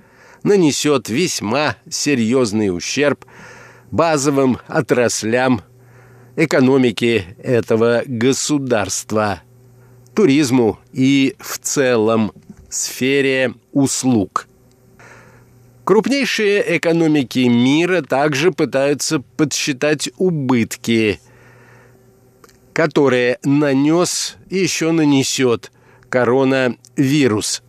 [0.42, 3.26] нанесет весьма серьезный ущерб
[3.90, 5.60] базовым отраслям
[6.34, 9.42] экономике этого государства,
[10.14, 12.32] туризму и в целом
[12.70, 14.45] сфере услуг.
[15.86, 21.20] Крупнейшие экономики мира также пытаются подсчитать убытки,
[22.72, 25.70] которые нанес и еще нанесет
[26.08, 27.62] коронавирус.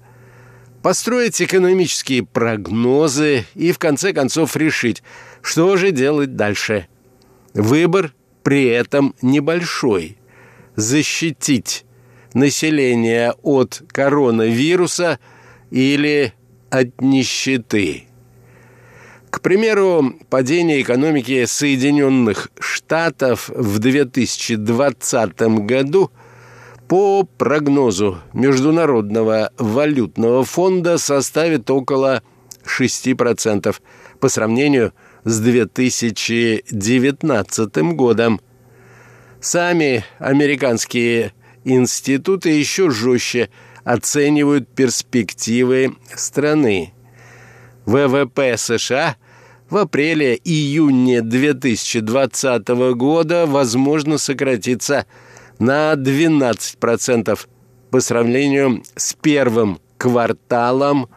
[0.81, 5.03] Построить экономические прогнозы и в конце концов решить,
[5.43, 6.87] что же делать дальше.
[7.53, 10.17] Выбор при этом небольшой.
[10.75, 11.85] Защитить
[12.33, 15.19] население от коронавируса
[15.69, 16.33] или
[16.71, 18.06] от нищеты.
[19.29, 26.11] К примеру, падение экономики Соединенных Штатов в 2020 году
[26.87, 32.23] по прогнозу Международного валютного фонда составит около
[32.65, 33.75] 6%
[34.19, 34.93] по сравнению
[35.25, 38.39] с 2019 годом.
[39.41, 41.33] Сами американские
[41.65, 43.49] институты еще жестче
[43.83, 46.93] оценивают перспективы страны.
[47.87, 49.15] ВВП США
[49.69, 55.05] в апреле-июне 2020 года возможно сократится
[55.57, 57.39] на 12%
[57.89, 61.07] по сравнению с первым кварталом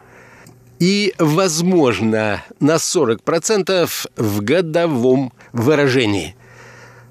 [0.79, 6.35] и, возможно, на 40% в годовом выражении.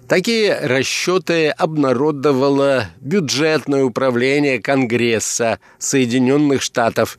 [0.08, 7.18] Такие расчеты обнародовало бюджетное управление Конгресса Соединенных Штатов.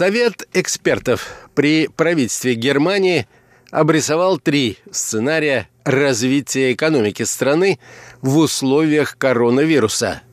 [0.02, 3.28] Совет экспертов при правительстве Германии
[3.70, 7.78] обрисовал три сценария развития экономики страны
[8.24, 10.24] в условиях коронавируса.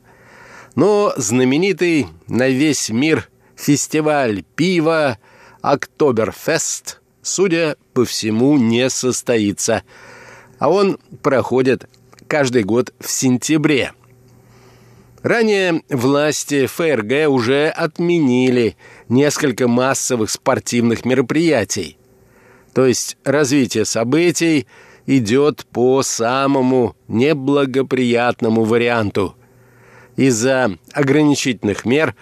[0.75, 5.17] Но знаменитый на весь мир фестиваль пива
[5.61, 9.83] «Октоберфест», судя по всему, не состоится.
[10.59, 11.87] А он проходит
[12.27, 13.93] каждый год в сентябре–
[15.25, 18.77] Ранее власти ФРГ уже отменили
[19.09, 21.97] несколько массовых спортивных мероприятий.
[22.75, 24.67] То есть развитие событий
[25.07, 29.35] идет по самому неблагоприятному варианту.
[30.15, 32.13] Из-за ограничительных мер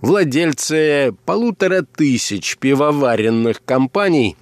[0.00, 4.36] владельцы полутора тысяч пивоваренных компаний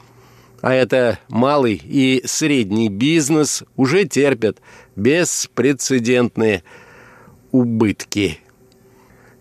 [0.63, 4.59] а это малый и средний бизнес, уже терпят
[4.97, 6.65] беспрецедентные
[7.53, 8.40] убытки.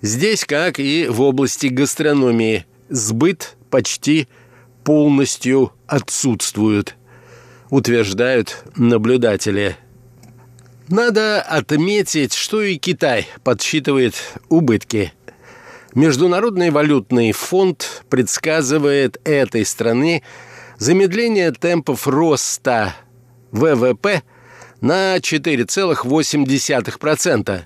[0.01, 4.27] Здесь, как и в области гастрономии, сбыт почти
[4.83, 6.95] полностью отсутствует,
[7.69, 9.77] утверждают наблюдатели.
[10.87, 14.13] Надо отметить, что и Китай подсчитывает
[14.47, 15.11] убытки.
[15.93, 20.23] Международный валютный фонд предсказывает этой стране
[20.77, 22.95] замедление темпов роста
[23.51, 24.23] ВВП
[24.79, 27.63] на 4,8%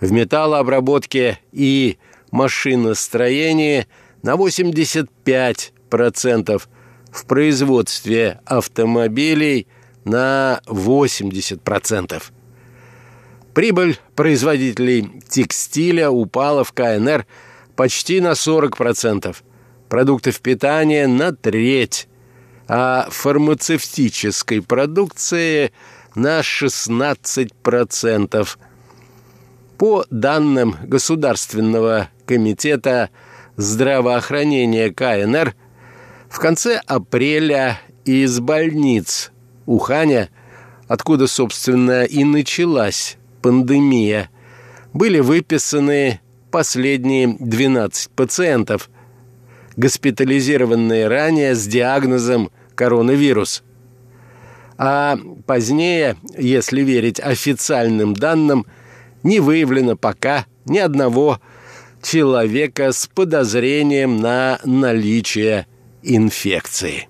[0.00, 1.98] в металлообработке и
[2.30, 3.88] машиностроении
[4.22, 6.62] на 85%,
[7.10, 9.66] в производстве автомобилей
[10.04, 12.22] на 80%.
[13.54, 17.24] Прибыль производителей текстиля упала в КНР
[17.76, 19.36] почти на 40%,
[19.88, 22.08] продуктов питания на треть,
[22.66, 25.72] а фармацевтической продукции
[26.14, 28.48] на 16%.
[29.78, 33.10] По данным Государственного комитета
[33.56, 35.54] здравоохранения КНР,
[36.28, 39.32] в конце апреля из больниц
[39.66, 40.28] Уханя,
[40.88, 44.30] откуда, собственно, и началась пандемия,
[44.92, 48.90] были выписаны последние 12 пациентов,
[49.76, 53.62] госпитализированные ранее с диагнозом коронавирус.
[54.76, 58.66] А позднее, если верить официальным данным,
[59.22, 61.40] не выявлено пока ни одного
[62.02, 65.66] человека с подозрением на наличие
[66.02, 67.08] инфекции.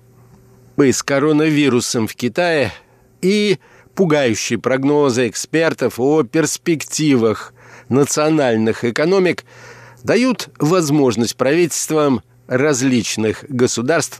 [0.75, 2.73] Мы с коронавирусом в Китае
[3.21, 3.59] и
[3.95, 7.53] пугающие прогнозы экспертов о перспективах
[7.87, 9.45] национальных экономик
[10.03, 14.19] дают возможность правительствам различных государств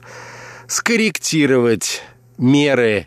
[0.66, 2.02] скорректировать
[2.38, 3.06] меры,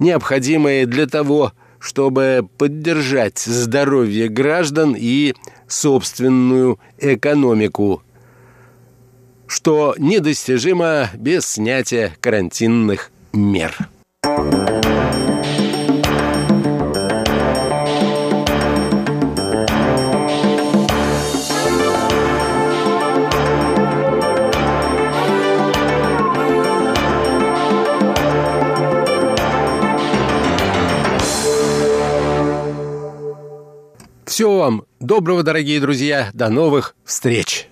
[0.00, 5.34] необходимые для того, чтобы поддержать здоровье граждан и
[5.68, 8.02] собственную экономику,
[9.52, 13.76] что недостижимо без снятия карантинных мер.
[34.24, 36.30] Всего вам доброго, дорогие друзья.
[36.32, 37.68] До новых встреч.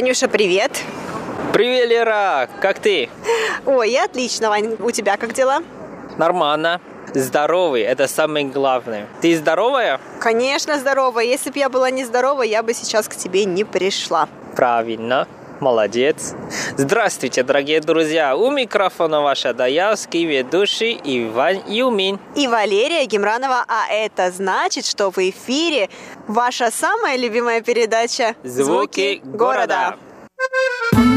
[0.00, 0.82] Ванюша, привет.
[1.52, 2.48] Привет, Лера.
[2.62, 3.10] Как ты?
[3.66, 4.76] Ой, я отлично, Вань.
[4.80, 5.62] У тебя как дела?
[6.16, 6.80] Нормально
[7.12, 9.08] здоровый, это самое главное.
[9.20, 10.00] Ты здоровая?
[10.18, 11.26] Конечно, здоровая.
[11.26, 14.26] Если бы я была не здорова, я бы сейчас к тебе не пришла.
[14.56, 15.28] Правильно.
[15.60, 16.34] Молодец.
[16.76, 18.36] Здравствуйте, дорогие друзья.
[18.36, 22.18] У микрофона ваша даявский ведущий Иван Юмин.
[22.34, 23.64] И Валерия Гемранова.
[23.68, 25.88] А это значит, что в эфире
[26.26, 29.96] ваша самая любимая передача «Звуки, Звуки города».
[30.88, 31.09] города.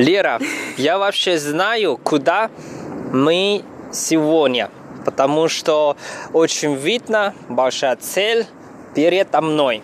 [0.00, 0.40] Лера,
[0.78, 2.50] я вообще знаю, куда
[3.12, 4.70] мы сегодня,
[5.04, 5.94] потому что
[6.32, 8.46] очень видно большая цель
[8.94, 9.82] передо мной.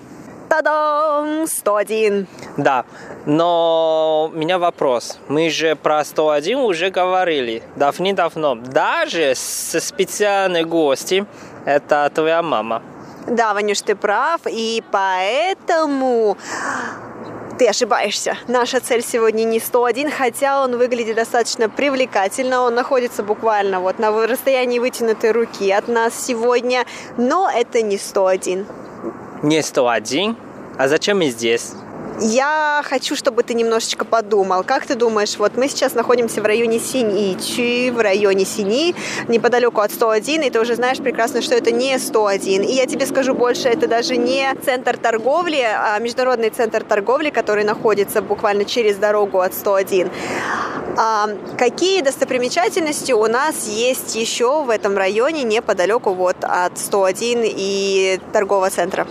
[0.49, 1.47] Та-дам!
[1.47, 2.27] 101.
[2.57, 2.87] Да,
[3.27, 5.19] но у меня вопрос.
[5.29, 8.55] Мы же про 101 уже говорили давно-давно.
[8.55, 11.27] Даже с специальной гости,
[11.67, 12.83] это твоя мама.
[13.27, 16.39] Да, Ванюш, ты прав, и поэтому
[17.59, 18.37] Ты ошибаешься.
[18.49, 22.61] Наша цель сегодня не 101, хотя он выглядит достаточно привлекательно.
[22.61, 26.85] Он находится буквально вот на расстоянии вытянутой руки от нас сегодня,
[27.17, 28.67] но это не 101.
[29.43, 30.37] Не 101?
[30.79, 31.73] А зачем мы здесь?
[32.21, 34.65] Я хочу, чтобы ты немножечко подумал.
[34.65, 38.95] Как ты думаешь, вот мы сейчас находимся в районе Синичи, в районе Сини,
[39.29, 42.63] неподалеку от 101, и ты уже знаешь прекрасно, что это не 101.
[42.63, 47.65] И я тебе скажу больше, это даже не центр торговли, а международный центр торговли, который
[47.65, 50.11] находится буквально через дорогу от 101.
[50.97, 58.19] А какие достопримечательности у нас есть еще в этом районе неподалеку вот от 101 и
[58.33, 59.07] торгового центра?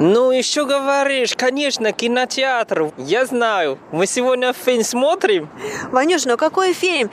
[0.00, 2.90] Ну, еще говоришь, конечно, кинотеатр.
[2.96, 3.76] Я знаю.
[3.92, 5.50] Мы сегодня фильм смотрим.
[5.92, 7.10] Ванюш, ну какой фильм?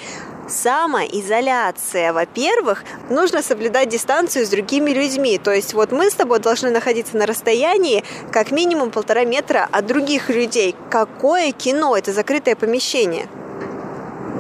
[0.48, 2.14] Самоизоляция.
[2.14, 5.38] Во-первых, нужно соблюдать дистанцию с другими людьми.
[5.38, 9.86] То есть вот мы с тобой должны находиться на расстоянии как минимум полтора метра от
[9.86, 10.74] других людей.
[10.90, 11.98] Какое кино?
[11.98, 13.28] Это закрытое помещение.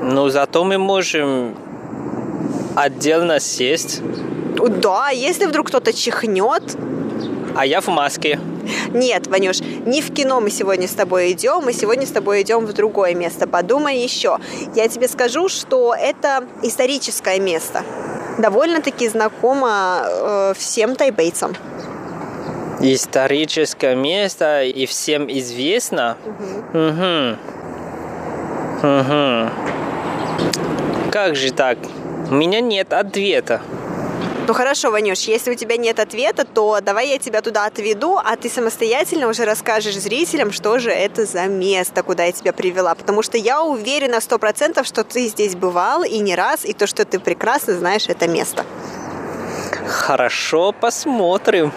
[0.01, 1.53] Ну, зато мы можем
[2.75, 4.01] отдельно сесть.
[4.55, 6.77] Да, если вдруг кто-то чихнет,
[7.57, 8.39] а я в маске.
[8.93, 12.65] Нет, Ванюш, не в кино мы сегодня с тобой идем, мы сегодня с тобой идем
[12.65, 13.47] в другое место.
[13.47, 14.37] Подумай еще.
[14.75, 17.83] Я тебе скажу, что это историческое место.
[18.37, 21.55] Довольно-таки знакомо э, всем тайбейцам.
[22.79, 26.15] Историческое место и всем известно?
[26.73, 26.79] Угу.
[26.79, 27.37] Угу.
[28.87, 29.49] Угу.
[31.11, 31.79] Как же так?
[32.29, 33.61] У меня нет ответа.
[34.47, 38.37] Ну хорошо, Ванюш, если у тебя нет ответа, то давай я тебя туда отведу, а
[38.37, 42.95] ты самостоятельно уже расскажешь зрителям, что же это за место, куда я тебя привела.
[42.95, 46.87] Потому что я уверена сто процентов, что ты здесь бывал и не раз, и то,
[46.87, 48.65] что ты прекрасно знаешь это место.
[49.85, 51.73] Хорошо, посмотрим.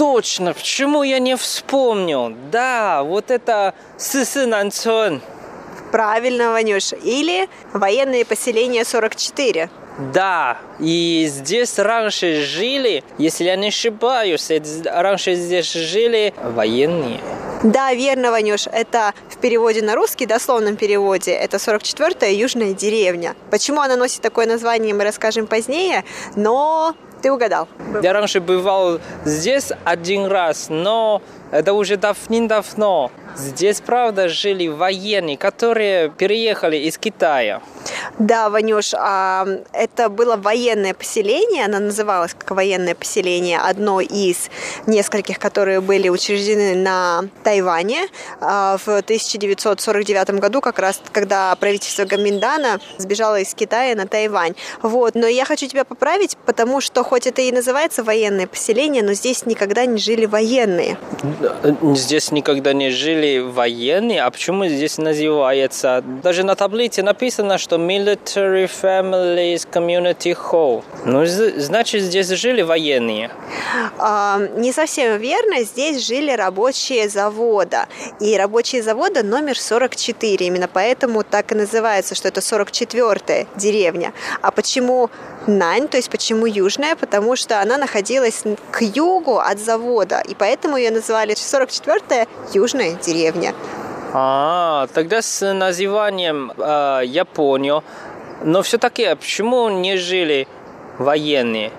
[0.00, 2.34] Точно, почему я не вспомнил?
[2.50, 5.20] Да, вот это Сысы Нанцон.
[5.92, 6.94] Правильно, Ванюш.
[7.04, 9.68] Или военные поселения 44.
[10.14, 14.50] Да, и здесь раньше жили, если я не ошибаюсь,
[14.86, 17.20] раньше здесь жили военные.
[17.62, 23.36] Да, верно, Ванюш, это в переводе на русский, дословном переводе, это 44-я южная деревня.
[23.50, 26.04] Почему она носит такое название, мы расскажем позднее,
[26.36, 27.68] но ты угадал.
[28.02, 33.10] Я раньше бывал здесь один раз, но это уже давным-давно.
[33.36, 37.60] Здесь, правда, жили военные, которые переехали из Китая.
[38.18, 44.50] Да, Ванюш, а, это было военное поселение, оно называлось как военное поселение, одно из
[44.86, 48.08] нескольких, которые были учреждены на Тайване
[48.40, 54.54] а, в 1949 году, как раз когда правительство Гаминдана сбежало из Китая на Тайвань.
[54.82, 59.14] Вот, но я хочу тебя поправить, потому что хоть это и называется военное поселение, но
[59.14, 60.98] здесь никогда не жили военные.
[61.94, 66.02] Здесь никогда не жили военные, а почему здесь называется?
[66.22, 70.82] Даже на таблице написано, что Military Families Community Hall.
[71.04, 73.30] Ну, значит, здесь жили военные.
[73.98, 75.62] А, не совсем верно.
[75.62, 77.86] Здесь жили рабочие завода.
[78.20, 80.46] И рабочие завода номер 44.
[80.46, 84.12] Именно поэтому так и называется, что это 44-я деревня.
[84.42, 85.10] А почему
[85.46, 86.96] Нань, то есть почему южная?
[86.96, 90.22] Потому что она находилась к югу от завода.
[90.28, 93.54] И поэтому ее называли 44-я южная деревня.
[94.12, 97.82] А, тогда с названием э, я понял.
[98.44, 100.48] Но все-таки, а почему не жили
[100.98, 101.70] военные?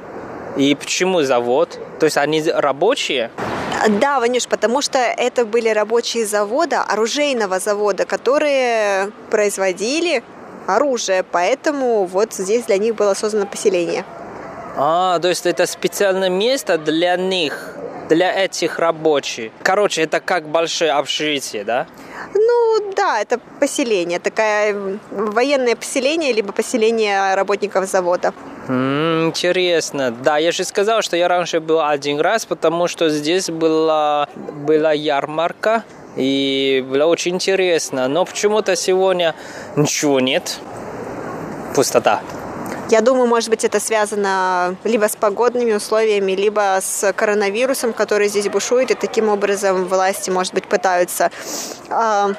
[0.57, 1.79] И почему завод?
[1.99, 3.31] То есть они рабочие?
[3.99, 10.23] Да, Ванюш, потому что это были рабочие завода, оружейного завода, которые производили
[10.67, 14.05] оружие, поэтому вот здесь для них было создано поселение.
[14.75, 17.75] А, то есть это специальное место для них,
[18.09, 19.51] для этих рабочих.
[19.63, 21.87] Короче, это как большое общежитие, да?
[22.33, 28.33] Ну да, это поселение, такое военное поселение, либо поселение работников завода.
[28.67, 30.11] Mm, интересно.
[30.11, 34.93] Да, я же сказал, что я раньше был один раз, потому что здесь была, была
[34.93, 35.83] ярмарка,
[36.15, 38.07] и было очень интересно.
[38.07, 39.35] Но почему-то сегодня
[39.75, 40.59] ничего нет.
[41.75, 42.21] Пустота.
[42.89, 48.49] Я думаю, может быть, это связано либо с погодными условиями, либо с коронавирусом, который здесь
[48.49, 51.31] бушует, и таким образом власти, может быть, пытаются
[51.89, 52.33] э,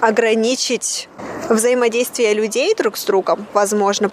[0.00, 1.08] ограничить
[1.48, 4.12] взаимодействие людей друг с другом, возможно.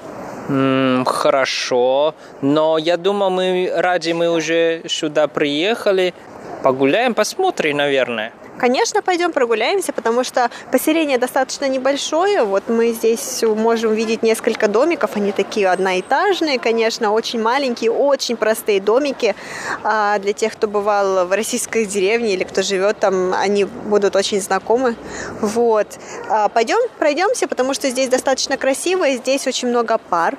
[1.06, 6.16] Хорошо, но я думаю, мы ради мы уже сюда приехали,
[6.64, 8.34] погуляем, посмотрим, наверное.
[8.58, 12.44] Конечно, пойдем прогуляемся, потому что поселение достаточно небольшое.
[12.44, 15.16] Вот мы здесь можем видеть несколько домиков.
[15.16, 19.36] Они такие одноэтажные, конечно, очень маленькие, очень простые домики.
[19.84, 24.42] А для тех, кто бывал в российской деревне или кто живет там, они будут очень
[24.42, 24.96] знакомы.
[25.42, 25.88] Вот.
[26.30, 30.36] А пойдем, пройдемся, потому что здесь достаточно красиво, и здесь очень много пар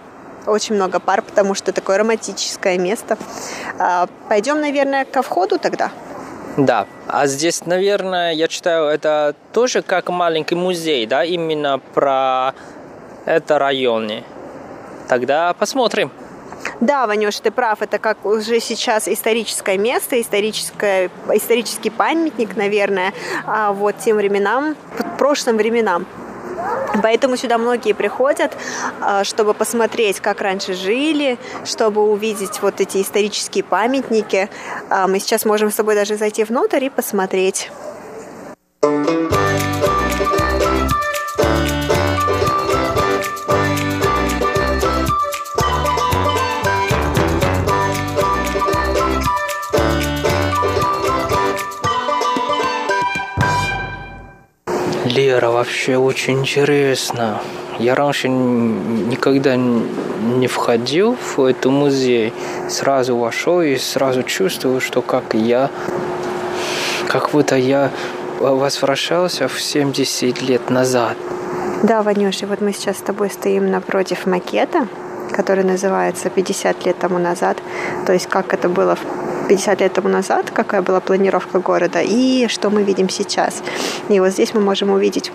[0.46, 3.18] очень много пар, потому что такое романтическое место.
[3.78, 5.90] А, пойдем, наверное, ко входу тогда.
[6.59, 6.86] Да.
[7.06, 12.52] А здесь, наверное, я читаю, это тоже как маленький музей, да, именно про
[13.26, 14.24] это районе.
[15.09, 16.11] Тогда посмотрим.
[16.80, 23.12] Да, Ванюш, ты прав, это как уже сейчас историческое место, историческое, исторический памятник, наверное,
[23.46, 24.74] а вот тем временам,
[25.16, 26.06] прошлым временам.
[27.02, 28.56] Поэтому сюда многие приходят,
[29.00, 34.48] а, чтобы посмотреть, как раньше жили, чтобы увидеть вот эти исторические памятники.
[34.90, 37.70] А, мы сейчас можем с тобой даже зайти внутрь и посмотреть.
[55.59, 57.40] Вообще очень интересно.
[57.80, 62.32] Я раньше никогда не входил в этот музей.
[62.68, 65.68] Сразу вошел и сразу чувствовал, что как я,
[67.09, 67.90] как будто я
[68.38, 71.16] возвращался в 70 лет назад.
[71.82, 74.86] Да, Ванюша, вот мы сейчас с тобой стоим напротив макета,
[75.32, 77.56] который называется «50 лет тому назад».
[78.06, 82.46] То есть как это было в 50 лет тому назад, какая была планировка города и
[82.49, 83.62] что мы видим сейчас.
[84.09, 85.32] И вот здесь мы можем увидеть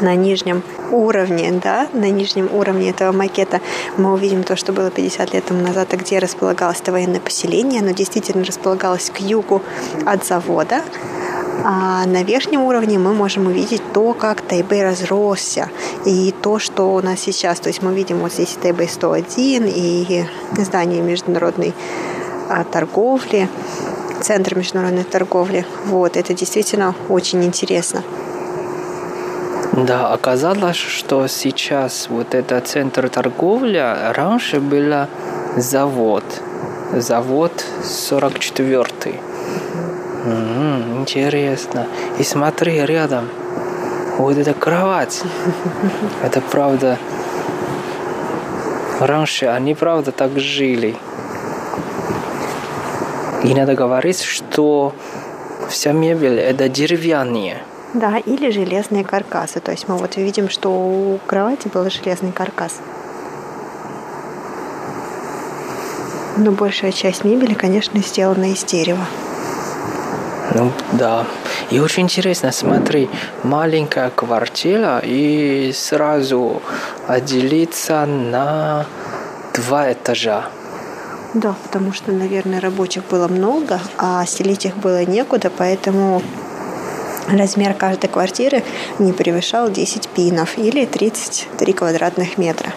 [0.00, 3.60] на нижнем уровне, да, на нижнем уровне этого макета
[3.96, 7.80] мы увидим то, что было 50 лет тому назад, и где располагалось это военное поселение.
[7.80, 9.62] Оно действительно располагалось к югу
[10.04, 10.82] от завода.
[11.64, 15.70] А на верхнем уровне мы можем увидеть то, как Тайбэй разросся,
[16.04, 17.60] и то, что у нас сейчас.
[17.60, 20.24] То есть мы видим вот здесь Тайбэй 101 и
[20.58, 21.72] здание международной
[22.70, 23.48] торговли,
[24.22, 25.66] Центр международной торговли.
[25.86, 28.04] Вот, это действительно очень интересно.
[29.72, 33.82] Да, оказалось, что сейчас вот этот центр торговли,
[34.14, 35.08] раньше был
[35.56, 36.22] завод.
[36.92, 39.18] Завод 44-й.
[40.24, 41.88] М-м, интересно.
[42.20, 43.28] И смотри, рядом
[44.18, 45.20] вот эта кровать.
[46.22, 46.96] Это правда.
[49.00, 50.94] Раньше они правда так жили.
[53.44, 54.94] И надо говорить, что
[55.68, 57.58] вся мебель это деревянные.
[57.94, 59.60] Да, или железные каркасы.
[59.60, 62.80] То есть мы вот видим, что у кровати был железный каркас.
[66.36, 69.04] Но большая часть мебели, конечно, сделана из дерева.
[70.54, 71.26] Ну да.
[71.70, 73.08] И очень интересно, смотри,
[73.42, 76.62] маленькая квартира и сразу
[77.06, 78.86] отделиться на
[79.54, 80.46] два этажа.
[81.34, 86.22] Да, потому что, наверное, рабочих было много, а селить их было некуда, поэтому
[87.28, 88.62] размер каждой квартиры
[88.98, 92.72] не превышал 10 пинов или 33 квадратных метра.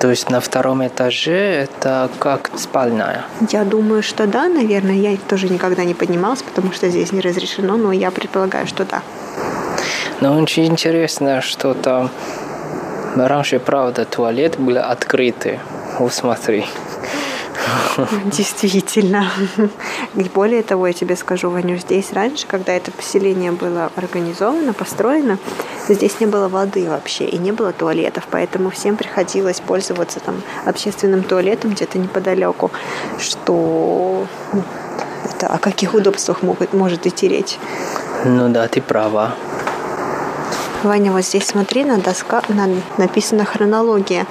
[0.00, 3.24] То есть на втором этаже это как спальная?
[3.50, 4.94] Я думаю, что да, наверное.
[4.94, 9.02] Я тоже никогда не поднималась, потому что здесь не разрешено, но я предполагаю, что да.
[10.20, 12.10] Но очень интересно, что там
[13.16, 15.60] раньше, правда, туалет был открытый.
[15.98, 16.66] Вот смотри.
[18.26, 19.30] Действительно.
[20.14, 25.38] И более того, я тебе скажу, Ваню, здесь раньше, когда это поселение было организовано, построено,
[25.88, 31.22] здесь не было воды вообще и не было туалетов, поэтому всем приходилось пользоваться там общественным
[31.22, 32.70] туалетом где-то неподалеку,
[33.18, 34.62] что ну,
[35.24, 37.58] это о каких удобствах могут, может идти речь.
[38.24, 39.34] Ну да, ты права.
[40.82, 44.26] Ваня, вот здесь смотри, на доска на, написана хронология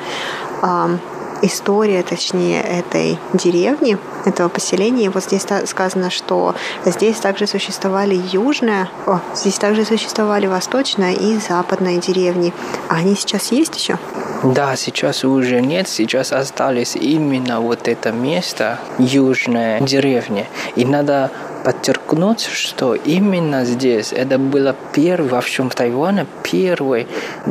[1.45, 5.09] история, точнее, этой деревни, этого поселения.
[5.09, 11.97] Вот здесь сказано, что здесь также существовали южная, о, здесь также существовали восточная и западная
[11.97, 12.53] деревни.
[12.89, 13.97] А они сейчас есть еще?
[14.43, 20.47] Да, сейчас уже нет, сейчас остались именно вот это место, южная деревня.
[20.75, 21.31] И надо
[21.66, 27.07] подчеркнуть, что именно здесь это было первый, во всем Тайване, первая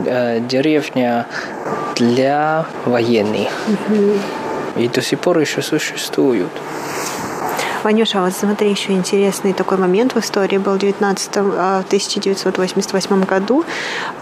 [0.07, 1.27] э, деревня
[1.97, 3.51] для военных.
[3.69, 4.83] Угу.
[4.83, 6.53] И до сих пор еще существуют.
[7.85, 13.65] Ванюша, вот смотри, еще интересный такой момент в истории был в 19, 1988 а, году.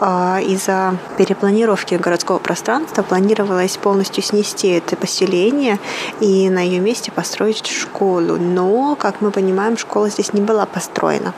[0.00, 5.78] А, из-за перепланировки городского пространства планировалось полностью снести это поселение
[6.20, 8.36] и на ее месте построить школу.
[8.36, 11.32] Но, как мы понимаем, школа здесь не была построена.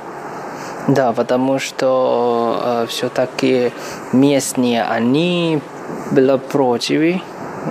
[0.88, 3.70] Да, потому что э, все-таки
[4.12, 5.60] местные, они
[6.10, 7.20] были против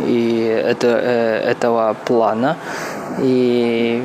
[0.01, 2.57] и это, э, этого плана.
[3.19, 4.03] И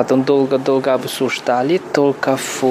[0.00, 1.78] потом долго-долго обсуждали.
[1.92, 2.64] Только в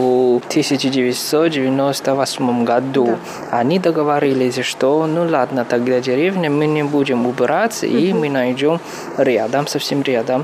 [0.48, 3.18] 1998 году да.
[3.60, 7.96] они договорились, что ну ладно, тогда деревня мы не будем убираться, угу.
[7.96, 8.80] и мы найдем
[9.18, 10.44] рядом, совсем рядом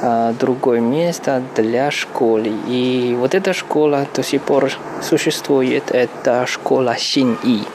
[0.00, 2.50] а, другое место для школы.
[2.68, 4.70] И вот эта школа до сих пор
[5.02, 7.66] существует, это школа Синьи.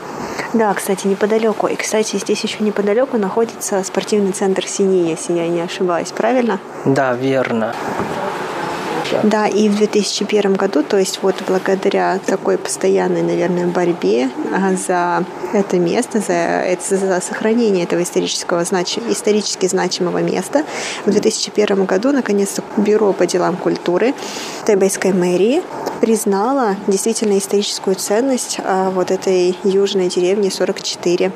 [0.54, 1.68] Да, кстати, неподалеку.
[1.68, 6.60] И, кстати, здесь еще неподалеку находится спортивный центр Синия, если я не ошибаюсь, правильно?
[6.86, 7.76] Да, верно.
[9.24, 14.30] Да, и в 2001 году, то есть вот благодаря такой постоянной, наверное, борьбе
[14.86, 20.64] за это место, за, за сохранение этого исторического, значи, исторически значимого места,
[21.06, 24.14] в 2001 году, наконец-то, Бюро по делам культуры
[24.66, 25.62] Тайбэйской мэрии
[26.02, 31.32] признала действительно историческую ценность а, вот этой южной деревни 44.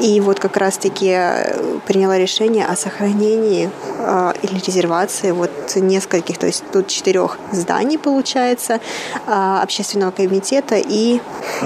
[0.00, 6.46] И вот как раз-таки э, приняла решение о сохранении э, или резервации вот нескольких, то
[6.46, 8.80] есть тут четырех зданий получается,
[9.26, 11.20] э, общественного комитета и,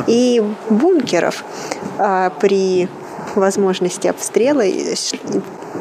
[0.06, 1.44] и бункеров
[1.98, 2.88] э, при
[3.34, 4.94] возможности обстрела и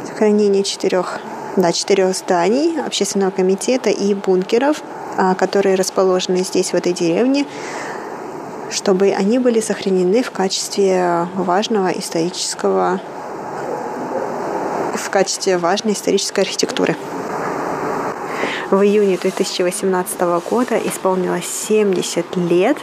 [0.08, 1.20] сохранения четырех
[1.58, 4.82] да, четырех зданий общественного комитета и бункеров,
[5.18, 7.46] э, которые расположены здесь, в этой деревне
[8.72, 13.00] чтобы они были сохранены в качестве важного исторического
[14.96, 16.96] в качестве важной исторической архитектуры.
[18.70, 22.78] В июне 2018 года исполнилось 70 лет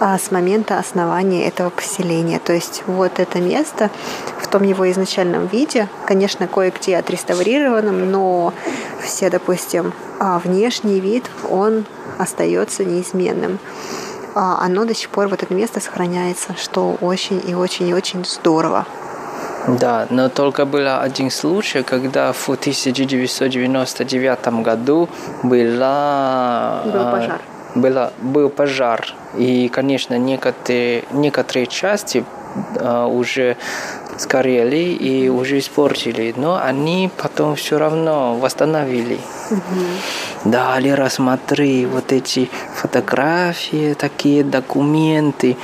[0.00, 2.40] а, с момента основания этого поселения.
[2.40, 3.90] То есть вот это место
[4.40, 8.52] в том его изначальном виде, конечно, кое-где отреставрированном, но
[9.00, 11.84] все, допустим, а, внешний вид, он
[12.18, 13.60] остается неизменным.
[14.40, 18.24] А, оно до сих пор, вот это место сохраняется, что очень и очень и очень
[18.24, 18.86] здорово.
[19.66, 25.08] Да, но только был один случай, когда в 1999 году
[25.42, 26.82] была...
[26.84, 27.40] Был пожар.
[27.74, 29.12] Была, был пожар.
[29.36, 32.24] И, конечно, некоторые, некоторые части
[32.80, 33.56] а, уже
[34.18, 39.18] сгорели и уже испортили, но они потом все равно восстановили.
[39.50, 40.50] Угу.
[40.50, 45.56] Дали рассмотри вот эти фотографии, такие документы.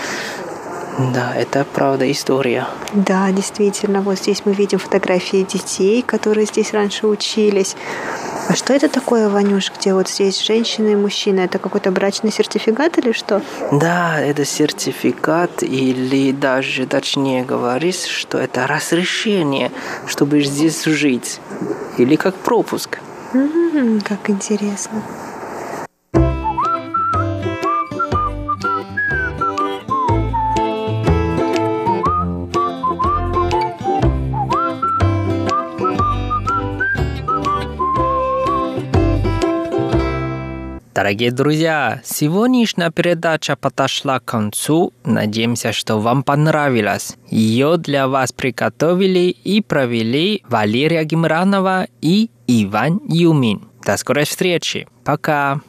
[0.99, 2.67] Да, это правда история.
[2.93, 4.01] Да, действительно.
[4.01, 7.77] Вот здесь мы видим фотографии детей, которые здесь раньше учились.
[8.49, 11.41] А что это такое, Ванюш, где вот здесь женщина и мужчина?
[11.41, 13.43] Это какой-то брачный сертификат или что?
[13.73, 19.73] Да, это сертификат или даже точнее говорить, что это разрешение,
[20.07, 21.41] чтобы здесь жить.
[21.97, 22.99] Или как пропуск.
[23.33, 25.03] М-м, как интересно.
[40.95, 44.93] Дорогие друзья, сегодняшняя передача подошла к концу.
[45.03, 47.17] Надеемся, что вам понравилось.
[47.29, 53.67] Ее для вас приготовили и провели Валерия Гимранова и Иван Юмин.
[53.85, 54.87] До скорой встречи.
[55.03, 55.61] Пока.